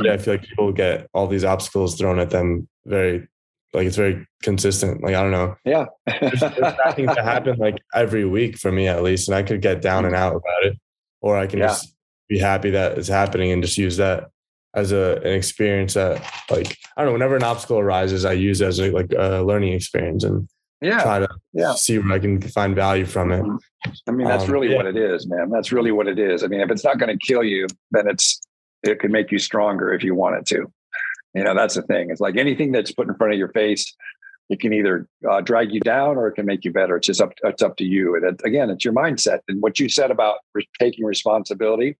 i 0.09 0.17
feel 0.17 0.33
like 0.33 0.43
people 0.43 0.71
get 0.71 1.07
all 1.13 1.27
these 1.27 1.43
obstacles 1.43 1.97
thrown 1.97 2.19
at 2.19 2.29
them 2.29 2.67
very 2.85 3.27
like 3.73 3.85
it's 3.85 3.95
very 3.95 4.25
consistent 4.41 5.01
like 5.01 5.15
i 5.15 5.21
don't 5.21 5.31
know 5.31 5.55
yeah 5.63 5.85
there's, 6.19 6.39
there's 6.39 6.95
things 6.95 7.13
that 7.13 7.23
happen 7.23 7.55
like 7.57 7.77
every 7.93 8.25
week 8.25 8.57
for 8.57 8.71
me 8.71 8.87
at 8.87 9.03
least 9.03 9.27
and 9.27 9.35
i 9.35 9.43
could 9.43 9.61
get 9.61 9.81
down 9.81 10.05
and 10.05 10.15
out 10.15 10.35
about 10.35 10.63
it 10.63 10.77
or 11.21 11.37
i 11.37 11.45
can 11.45 11.59
yeah. 11.59 11.67
just 11.67 11.95
be 12.27 12.39
happy 12.39 12.71
that 12.71 12.97
it's 12.97 13.07
happening 13.07 13.51
and 13.51 13.63
just 13.63 13.77
use 13.77 13.97
that 13.97 14.29
as 14.75 14.91
a 14.91 15.17
an 15.23 15.33
experience 15.33 15.95
that 15.95 16.21
like 16.49 16.77
I 16.95 17.01
don't 17.01 17.07
know 17.07 17.13
whenever 17.13 17.35
an 17.35 17.43
obstacle 17.43 17.79
arises 17.79 18.23
I 18.23 18.33
use 18.33 18.61
it 18.61 18.67
as 18.67 18.79
a, 18.79 18.91
like 18.91 19.11
a 19.17 19.41
learning 19.41 19.73
experience 19.73 20.23
and 20.23 20.47
yeah 20.81 21.01
try 21.01 21.19
to 21.19 21.29
yeah. 21.53 21.73
see 21.73 21.97
where 21.97 22.13
I 22.13 22.19
can 22.19 22.41
find 22.41 22.75
value 22.75 23.05
from 23.05 23.31
it. 23.31 23.43
I 24.07 24.11
mean 24.11 24.27
that's 24.27 24.45
um, 24.45 24.51
really 24.51 24.71
yeah. 24.71 24.77
what 24.77 24.85
it 24.85 24.97
is, 24.97 25.27
man. 25.27 25.49
That's 25.49 25.71
really 25.71 25.91
what 25.91 26.07
it 26.07 26.19
is. 26.19 26.43
I 26.43 26.47
mean 26.47 26.61
if 26.61 26.71
it's 26.71 26.83
not 26.83 26.97
going 26.99 27.17
to 27.17 27.25
kill 27.25 27.43
you, 27.43 27.67
then 27.91 28.07
it's 28.07 28.41
it 28.83 28.99
can 28.99 29.11
make 29.11 29.31
you 29.31 29.39
stronger 29.39 29.93
if 29.93 30.03
you 30.03 30.15
want 30.15 30.37
it 30.37 30.45
to. 30.47 30.71
You 31.33 31.43
know 31.43 31.53
that's 31.53 31.75
the 31.75 31.83
thing. 31.83 32.09
It's 32.09 32.21
like 32.21 32.37
anything 32.37 32.71
that's 32.71 32.91
put 32.91 33.07
in 33.07 33.15
front 33.15 33.33
of 33.33 33.39
your 33.39 33.49
face. 33.49 33.95
It 34.49 34.59
can 34.59 34.73
either 34.73 35.07
uh, 35.29 35.41
drag 35.41 35.71
you 35.71 35.79
down 35.79 36.17
or 36.17 36.27
it 36.27 36.33
can 36.33 36.47
make 36.47 36.65
you 36.65 36.71
better. 36.71 36.97
It's 36.97 37.05
just 37.05 37.21
up. 37.21 37.33
It's 37.43 37.61
up 37.61 37.77
to 37.77 37.83
you. 37.83 38.15
And 38.15 38.25
it, 38.25 38.41
again, 38.43 38.71
it's 38.71 38.83
your 38.83 38.95
mindset. 38.95 39.41
And 39.47 39.61
what 39.61 39.79
you 39.79 39.89
said 39.89 40.09
about 40.09 40.37
re- 40.55 40.67
taking 40.79 41.05
responsibility 41.05 41.97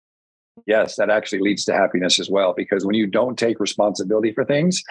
yes, 0.66 0.96
that 0.96 1.10
actually 1.10 1.40
leads 1.40 1.66
to 1.66 1.74
happiness 1.74 2.20
as 2.20 2.30
well. 2.30 2.54
Because 2.56 2.86
when 2.86 2.96
you 2.96 3.08
don't 3.08 3.38
take 3.38 3.60
responsibility 3.60 4.32
for 4.32 4.46
things, 4.46 4.84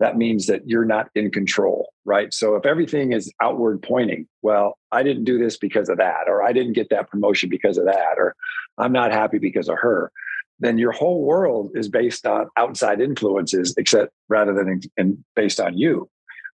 that 0.00 0.16
means 0.16 0.46
that 0.46 0.68
you're 0.68 0.84
not 0.84 1.08
in 1.14 1.30
control, 1.30 1.92
right? 2.04 2.32
So 2.32 2.56
if 2.56 2.66
everything 2.66 3.12
is 3.12 3.32
outward 3.40 3.82
pointing, 3.82 4.26
well, 4.42 4.78
I 4.90 5.02
didn't 5.02 5.24
do 5.24 5.38
this 5.38 5.56
because 5.56 5.88
of 5.88 5.98
that, 5.98 6.28
or 6.28 6.42
I 6.42 6.52
didn't 6.52 6.74
get 6.74 6.90
that 6.90 7.10
promotion 7.10 7.48
because 7.48 7.78
of 7.78 7.84
that, 7.86 8.14
or 8.18 8.34
I'm 8.78 8.92
not 8.92 9.12
happy 9.12 9.38
because 9.38 9.68
of 9.68 9.78
her, 9.78 10.10
then 10.58 10.78
your 10.78 10.92
whole 10.92 11.22
world 11.22 11.72
is 11.74 11.88
based 11.88 12.26
on 12.26 12.48
outside 12.56 13.00
influences, 13.00 13.74
except 13.76 14.12
rather 14.28 14.52
than 14.52 14.80
in, 14.96 15.24
based 15.34 15.60
on 15.60 15.76
you, 15.76 16.08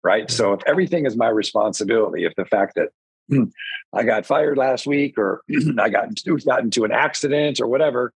right? 0.04 0.30
So 0.30 0.52
if 0.52 0.60
everything 0.66 1.06
is 1.06 1.16
my 1.16 1.28
responsibility, 1.28 2.24
if 2.24 2.34
the 2.36 2.44
fact 2.44 2.76
that 2.76 2.90
I 3.92 4.04
got 4.04 4.26
fired 4.26 4.56
last 4.56 4.86
week 4.86 5.18
or 5.18 5.42
I 5.78 5.88
got, 5.88 6.08
got 6.44 6.62
into 6.62 6.84
an 6.84 6.92
accident 6.92 7.60
or 7.60 7.66
whatever, 7.66 8.12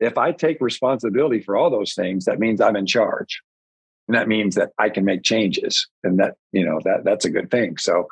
if 0.00 0.16
I 0.18 0.32
take 0.32 0.60
responsibility 0.60 1.40
for 1.40 1.56
all 1.56 1.70
those 1.70 1.94
things, 1.94 2.24
that 2.24 2.38
means 2.38 2.60
I'm 2.60 2.76
in 2.76 2.86
charge. 2.86 3.42
And 4.08 4.16
that 4.16 4.28
means 4.28 4.56
that 4.56 4.70
I 4.78 4.88
can 4.88 5.04
make 5.04 5.22
changes. 5.22 5.86
And 6.02 6.18
that, 6.18 6.34
you 6.52 6.64
know, 6.64 6.80
that 6.84 7.04
that's 7.04 7.24
a 7.24 7.30
good 7.30 7.50
thing. 7.50 7.76
So 7.76 8.08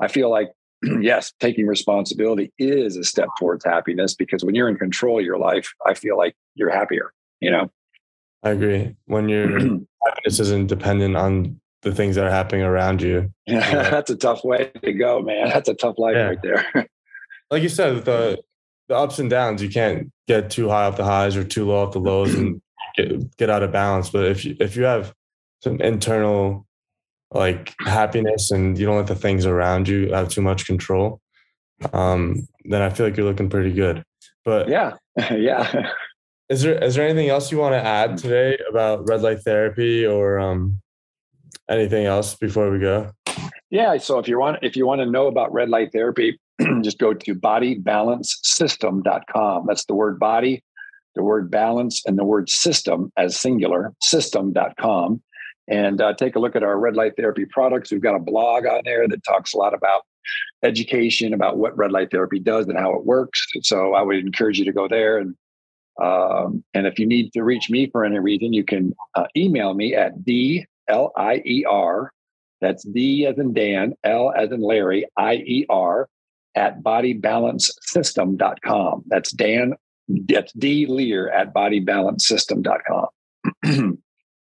I 0.00 0.08
feel 0.08 0.30
like, 0.30 0.48
yes, 1.00 1.32
taking 1.40 1.66
responsibility 1.66 2.52
is 2.58 2.96
a 2.96 3.04
step 3.04 3.28
towards 3.38 3.64
happiness 3.64 4.14
because 4.14 4.44
when 4.44 4.54
you're 4.54 4.68
in 4.68 4.76
control 4.76 5.20
of 5.20 5.24
your 5.24 5.38
life, 5.38 5.72
I 5.86 5.94
feel 5.94 6.18
like 6.18 6.36
you're 6.54 6.70
happier, 6.70 7.12
you 7.40 7.50
know? 7.50 7.70
I 8.42 8.50
agree. 8.50 8.96
When 9.06 9.28
your 9.28 9.48
happiness 10.06 10.40
isn't 10.40 10.66
dependent 10.66 11.16
on 11.16 11.60
the 11.82 11.94
things 11.94 12.16
that 12.16 12.24
are 12.24 12.30
happening 12.30 12.62
around 12.62 13.00
you. 13.00 13.32
Yeah, 13.46 13.60
that's 13.90 14.10
a 14.10 14.16
tough 14.16 14.44
way 14.44 14.70
to 14.82 14.92
go, 14.92 15.22
man. 15.22 15.48
That's 15.48 15.68
a 15.68 15.74
tough 15.74 15.98
life 15.98 16.14
yeah. 16.16 16.24
right 16.24 16.42
there. 16.42 16.66
like 17.50 17.62
you 17.62 17.68
said, 17.68 18.04
the 18.04 18.38
the 18.88 18.96
ups 18.96 19.18
and 19.18 19.30
downs. 19.30 19.62
You 19.62 19.68
can't 19.68 20.10
get 20.26 20.50
too 20.50 20.68
high 20.68 20.86
off 20.86 20.96
the 20.96 21.04
highs 21.04 21.36
or 21.36 21.44
too 21.44 21.66
low 21.66 21.86
off 21.86 21.92
the 21.92 22.00
lows 22.00 22.34
and 22.34 22.60
get, 22.96 23.36
get 23.36 23.50
out 23.50 23.62
of 23.62 23.72
balance. 23.72 24.10
But 24.10 24.26
if 24.26 24.44
you, 24.44 24.56
if 24.60 24.76
you 24.76 24.84
have 24.84 25.14
some 25.62 25.80
internal 25.80 26.66
like 27.30 27.74
happiness 27.80 28.50
and 28.50 28.78
you 28.78 28.86
don't 28.86 28.96
let 28.96 29.06
the 29.06 29.14
things 29.14 29.44
around 29.44 29.86
you 29.86 30.12
have 30.12 30.28
too 30.28 30.40
much 30.40 30.66
control, 30.66 31.20
um, 31.92 32.48
then 32.64 32.82
I 32.82 32.90
feel 32.90 33.06
like 33.06 33.16
you're 33.16 33.26
looking 33.26 33.50
pretty 33.50 33.72
good. 33.72 34.02
But 34.44 34.68
yeah, 34.68 34.94
yeah. 35.30 35.90
Is 36.48 36.62
there 36.62 36.82
is 36.82 36.94
there 36.94 37.06
anything 37.06 37.28
else 37.28 37.52
you 37.52 37.58
want 37.58 37.74
to 37.74 37.84
add 37.84 38.16
today 38.16 38.58
about 38.70 39.06
red 39.06 39.20
light 39.20 39.42
therapy 39.42 40.06
or 40.06 40.38
um, 40.38 40.80
anything 41.68 42.06
else 42.06 42.34
before 42.34 42.70
we 42.70 42.78
go? 42.78 43.12
Yeah. 43.70 43.98
So 43.98 44.18
if 44.18 44.28
you 44.28 44.38
want 44.38 44.58
if 44.62 44.74
you 44.74 44.86
want 44.86 45.00
to 45.00 45.06
know 45.06 45.26
about 45.26 45.52
red 45.52 45.68
light 45.68 45.92
therapy, 45.92 46.40
just 46.82 46.98
go 46.98 47.14
to 47.14 47.34
bodybalancesystem.com. 47.34 49.66
That's 49.66 49.84
the 49.84 49.94
word 49.94 50.18
body, 50.18 50.62
the 51.14 51.22
word 51.22 51.50
balance, 51.50 52.02
and 52.06 52.18
the 52.18 52.24
word 52.24 52.50
system 52.50 53.12
as 53.16 53.38
singular, 53.38 53.94
system.com. 54.02 55.22
And 55.70 56.00
uh, 56.00 56.14
take 56.14 56.34
a 56.34 56.38
look 56.38 56.56
at 56.56 56.62
our 56.62 56.78
red 56.78 56.96
light 56.96 57.12
therapy 57.16 57.44
products. 57.44 57.92
We've 57.92 58.00
got 58.00 58.14
a 58.14 58.20
blog 58.20 58.64
on 58.66 58.80
there 58.84 59.06
that 59.06 59.22
talks 59.24 59.52
a 59.52 59.58
lot 59.58 59.74
about 59.74 60.00
education 60.62 61.34
about 61.34 61.58
what 61.58 61.76
red 61.76 61.92
light 61.92 62.10
therapy 62.10 62.38
does 62.38 62.66
and 62.66 62.78
how 62.78 62.94
it 62.94 63.04
works. 63.04 63.46
So 63.62 63.92
I 63.94 64.00
would 64.02 64.16
encourage 64.16 64.58
you 64.58 64.64
to 64.64 64.72
go 64.72 64.88
there. 64.88 65.18
And 65.18 65.36
um, 66.00 66.64
and 66.74 66.86
if 66.86 67.00
you 67.00 67.06
need 67.06 67.32
to 67.32 67.42
reach 67.42 67.70
me 67.70 67.90
for 67.90 68.04
any 68.04 68.20
reason, 68.20 68.52
you 68.52 68.62
can 68.64 68.94
uh, 69.16 69.24
email 69.36 69.74
me 69.74 69.96
at 69.96 70.24
d 70.24 70.64
l 70.88 71.10
i 71.16 71.42
e 71.44 71.64
r. 71.68 72.12
That's 72.60 72.84
D 72.84 73.26
as 73.26 73.36
in 73.38 73.52
Dan, 73.52 73.94
L 74.04 74.32
as 74.36 74.52
in 74.52 74.60
Larry, 74.60 75.06
I 75.16 75.34
E 75.34 75.66
R 75.68 76.08
at 76.58 76.82
bodybalancesystem.com. 76.82 79.04
That's 79.06 79.30
Dan, 79.30 79.74
that's 80.08 80.52
D 80.52 80.84
Lier 80.86 81.30
at 81.30 81.54
bodybalancesystem.com. 81.54 83.06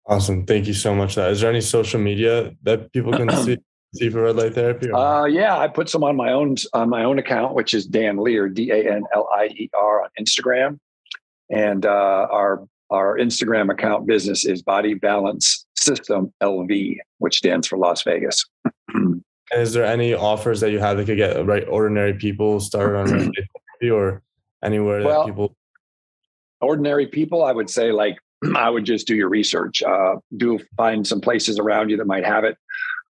awesome. 0.07 0.47
Thank 0.47 0.69
you 0.69 0.75
so 0.75 0.95
much. 0.95 1.17
That 1.17 1.33
is 1.33 1.41
there 1.41 1.51
any 1.51 1.61
social 1.61 1.99
media 2.01 2.53
that 2.63 2.93
people 2.93 3.13
can 3.13 3.29
see? 3.45 3.59
See 3.95 4.11
for 4.11 4.23
red 4.23 4.35
light 4.35 4.55
therapy? 4.55 4.91
Uh, 4.91 5.27
yeah, 5.27 5.57
I 5.57 5.69
put 5.69 5.89
some 5.89 6.03
on 6.03 6.17
my 6.17 6.33
own 6.33 6.57
on 6.73 6.89
my 6.89 7.05
own 7.05 7.21
account, 7.21 7.55
which 7.55 7.75
is 7.75 7.87
Dan 7.87 8.17
Lier, 8.17 8.49
D 8.49 8.73
A 8.73 8.93
N 8.93 9.05
L 9.15 9.29
I 9.33 9.47
E 9.47 9.71
R 9.73 10.03
on 10.03 10.09
Instagram, 10.21 10.81
and 11.49 11.87
uh, 11.87 12.27
our 12.31 12.67
our 12.91 13.17
Instagram 13.17 13.71
account 13.71 14.05
business 14.07 14.45
is 14.45 14.63
Body 14.63 14.95
Balance 14.95 15.65
System 15.77 16.35
LV, 16.43 16.97
which 17.19 17.37
stands 17.37 17.69
for 17.69 17.79
Las 17.79 18.03
Vegas. 18.03 18.45
is 19.61 19.73
there 19.73 19.85
any 19.85 20.15
offers 20.15 20.61
that 20.61 20.71
you 20.71 20.79
have 20.79 20.97
that 20.97 21.07
could 21.07 21.17
get 21.17 21.45
right 21.47 21.67
ordinary 21.69 22.15
people 22.15 22.61
started 22.61 23.13
on 23.13 23.33
or 23.91 24.23
anywhere 24.63 25.03
that 25.03 25.09
well, 25.09 25.25
people? 25.25 25.57
Ordinary 26.61 27.07
people, 27.07 27.45
I 27.45 27.53
would 27.53 27.69
say, 27.69 27.93
like 27.93 28.17
I 28.57 28.71
would 28.71 28.85
just 28.85 29.07
do 29.07 29.15
your 29.15 29.29
research. 29.29 29.83
Uh, 29.83 30.17
do 30.37 30.59
find 30.77 31.07
some 31.07 31.21
places 31.21 31.59
around 31.59 31.91
you 31.91 31.97
that 31.97 32.07
might 32.07 32.25
have 32.25 32.45
it. 32.45 32.57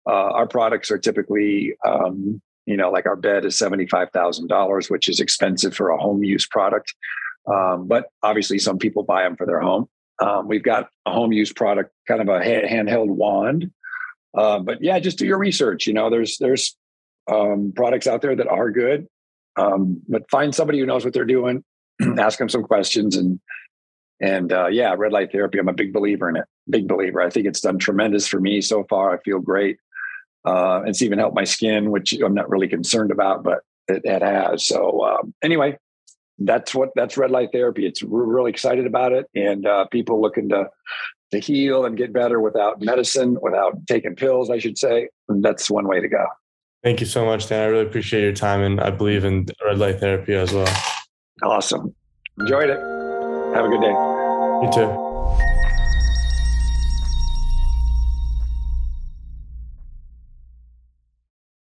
Uh, 0.06 0.32
our 0.32 0.48
products 0.48 0.92
are 0.92 0.98
typically, 0.98 1.76
um, 1.86 2.42
you 2.66 2.76
know, 2.76 2.92
like 2.92 3.06
our 3.06 3.16
bed 3.16 3.46
is 3.46 3.58
seventy 3.58 3.88
five 3.88 4.10
thousand 4.12 4.48
dollars, 4.48 4.90
which 4.90 5.08
is 5.08 5.20
expensive 5.20 5.76
for 5.76 5.90
a 5.90 5.98
home 5.98 6.24
use 6.24 6.48
product. 6.48 6.94
Um, 7.46 7.88
but 7.88 8.08
obviously, 8.22 8.60
some 8.60 8.78
people 8.78 9.04
buy 9.04 9.24
them 9.24 9.36
for 9.36 9.46
their 9.46 9.60
home. 9.60 9.88
Um, 10.20 10.48
we've 10.48 10.64
got 10.64 10.90
a 11.06 11.12
home 11.12 11.32
use 11.32 11.52
product, 11.52 11.92
kind 12.08 12.22
of 12.22 12.30
a 12.30 12.40
handheld 12.40 13.08
wand 13.08 13.72
uh, 14.36 14.60
but 14.60 14.82
yeah, 14.82 15.00
just 15.00 15.18
do 15.18 15.26
your 15.26 15.38
research. 15.38 15.88
You 15.88 15.94
know, 15.94 16.10
there's 16.10 16.38
there's 16.38 16.76
um, 17.32 17.74
products 17.76 18.08
out 18.08 18.22
there 18.22 18.36
that 18.36 18.48
are 18.48 18.72
good, 18.72 19.08
um, 19.56 20.02
but 20.08 20.30
find 20.30 20.54
somebody 20.54 20.80
who 20.80 20.86
knows 20.86 21.06
what 21.06 21.14
they're 21.14 21.26
doing. 21.26 21.64
ask 22.20 22.40
them 22.40 22.50
some 22.50 22.64
questions 22.64 23.16
and 23.16 23.40
and 24.20 24.54
uh, 24.54 24.68
yeah, 24.68 24.96
red 24.98 25.12
light 25.12 25.32
therapy. 25.32 25.60
I'm 25.60 25.68
a 25.68 25.74
big 25.74 25.92
believer 25.92 26.30
in 26.30 26.38
it. 26.38 26.46
Big 26.70 26.88
believer. 26.88 27.22
I 27.22 27.30
think 27.30 27.46
it's 27.46 27.62
done 27.62 27.78
tremendous 27.78 28.28
for 28.28 28.40
me 28.40 28.62
so 28.62 28.86
far. 28.86 29.14
I 29.14 29.22
feel 29.22 29.40
great. 29.40 29.78
Uh, 30.46 30.84
it's 30.86 31.02
even 31.02 31.20
helped 31.20 31.36
my 31.36 31.44
skin, 31.44 31.92
which 31.92 32.14
I'm 32.14 32.34
not 32.34 32.50
really 32.50 32.68
concerned 32.68 33.12
about, 33.12 33.44
but 33.44 33.60
it, 33.88 34.02
it 34.06 34.22
has. 34.22 34.66
So 34.66 35.04
um, 35.06 35.34
anyway, 35.44 35.78
that's 36.40 36.74
what 36.74 36.90
that's 36.96 37.18
red 37.18 37.32
light 37.32 37.50
therapy. 37.52 37.86
It's 37.86 38.04
we're 38.04 38.24
really 38.24 38.52
excited 38.52 38.86
about 38.86 39.12
it, 39.12 39.28
and 39.36 39.66
uh, 39.66 39.88
people 39.88 40.22
looking 40.22 40.50
to 40.50 40.70
to 41.34 41.40
heal 41.40 41.84
and 41.86 41.98
get 41.98 42.14
better 42.14 42.40
without 42.40 42.80
medicine, 42.80 43.38
without 43.42 43.88
taking 43.88 44.16
pills, 44.16 44.50
I 44.52 44.60
should 44.60 44.78
say. 44.78 45.10
And 45.28 45.44
that's 45.44 45.70
one 45.70 45.88
way 45.88 46.00
to 46.00 46.08
go. 46.08 46.26
Thank 46.84 47.00
you 47.00 47.08
so 47.08 47.26
much, 47.26 47.48
Dan. 47.48 47.64
I 47.64 47.66
really 47.66 47.88
appreciate 47.88 48.22
your 48.22 48.34
time, 48.34 48.62
and 48.62 48.80
I 48.80 48.92
believe 48.92 49.26
in 49.26 49.48
red 49.66 49.80
light 49.80 50.00
therapy 50.00 50.36
as 50.36 50.54
well. 50.54 50.72
Awesome. 51.42 51.94
Enjoyed 52.40 52.70
it. 52.70 52.80
Have 53.56 53.66
a 53.66 53.70
good 53.70 53.82
day. 53.82 53.96
You 54.64 54.72
too. 54.72 55.13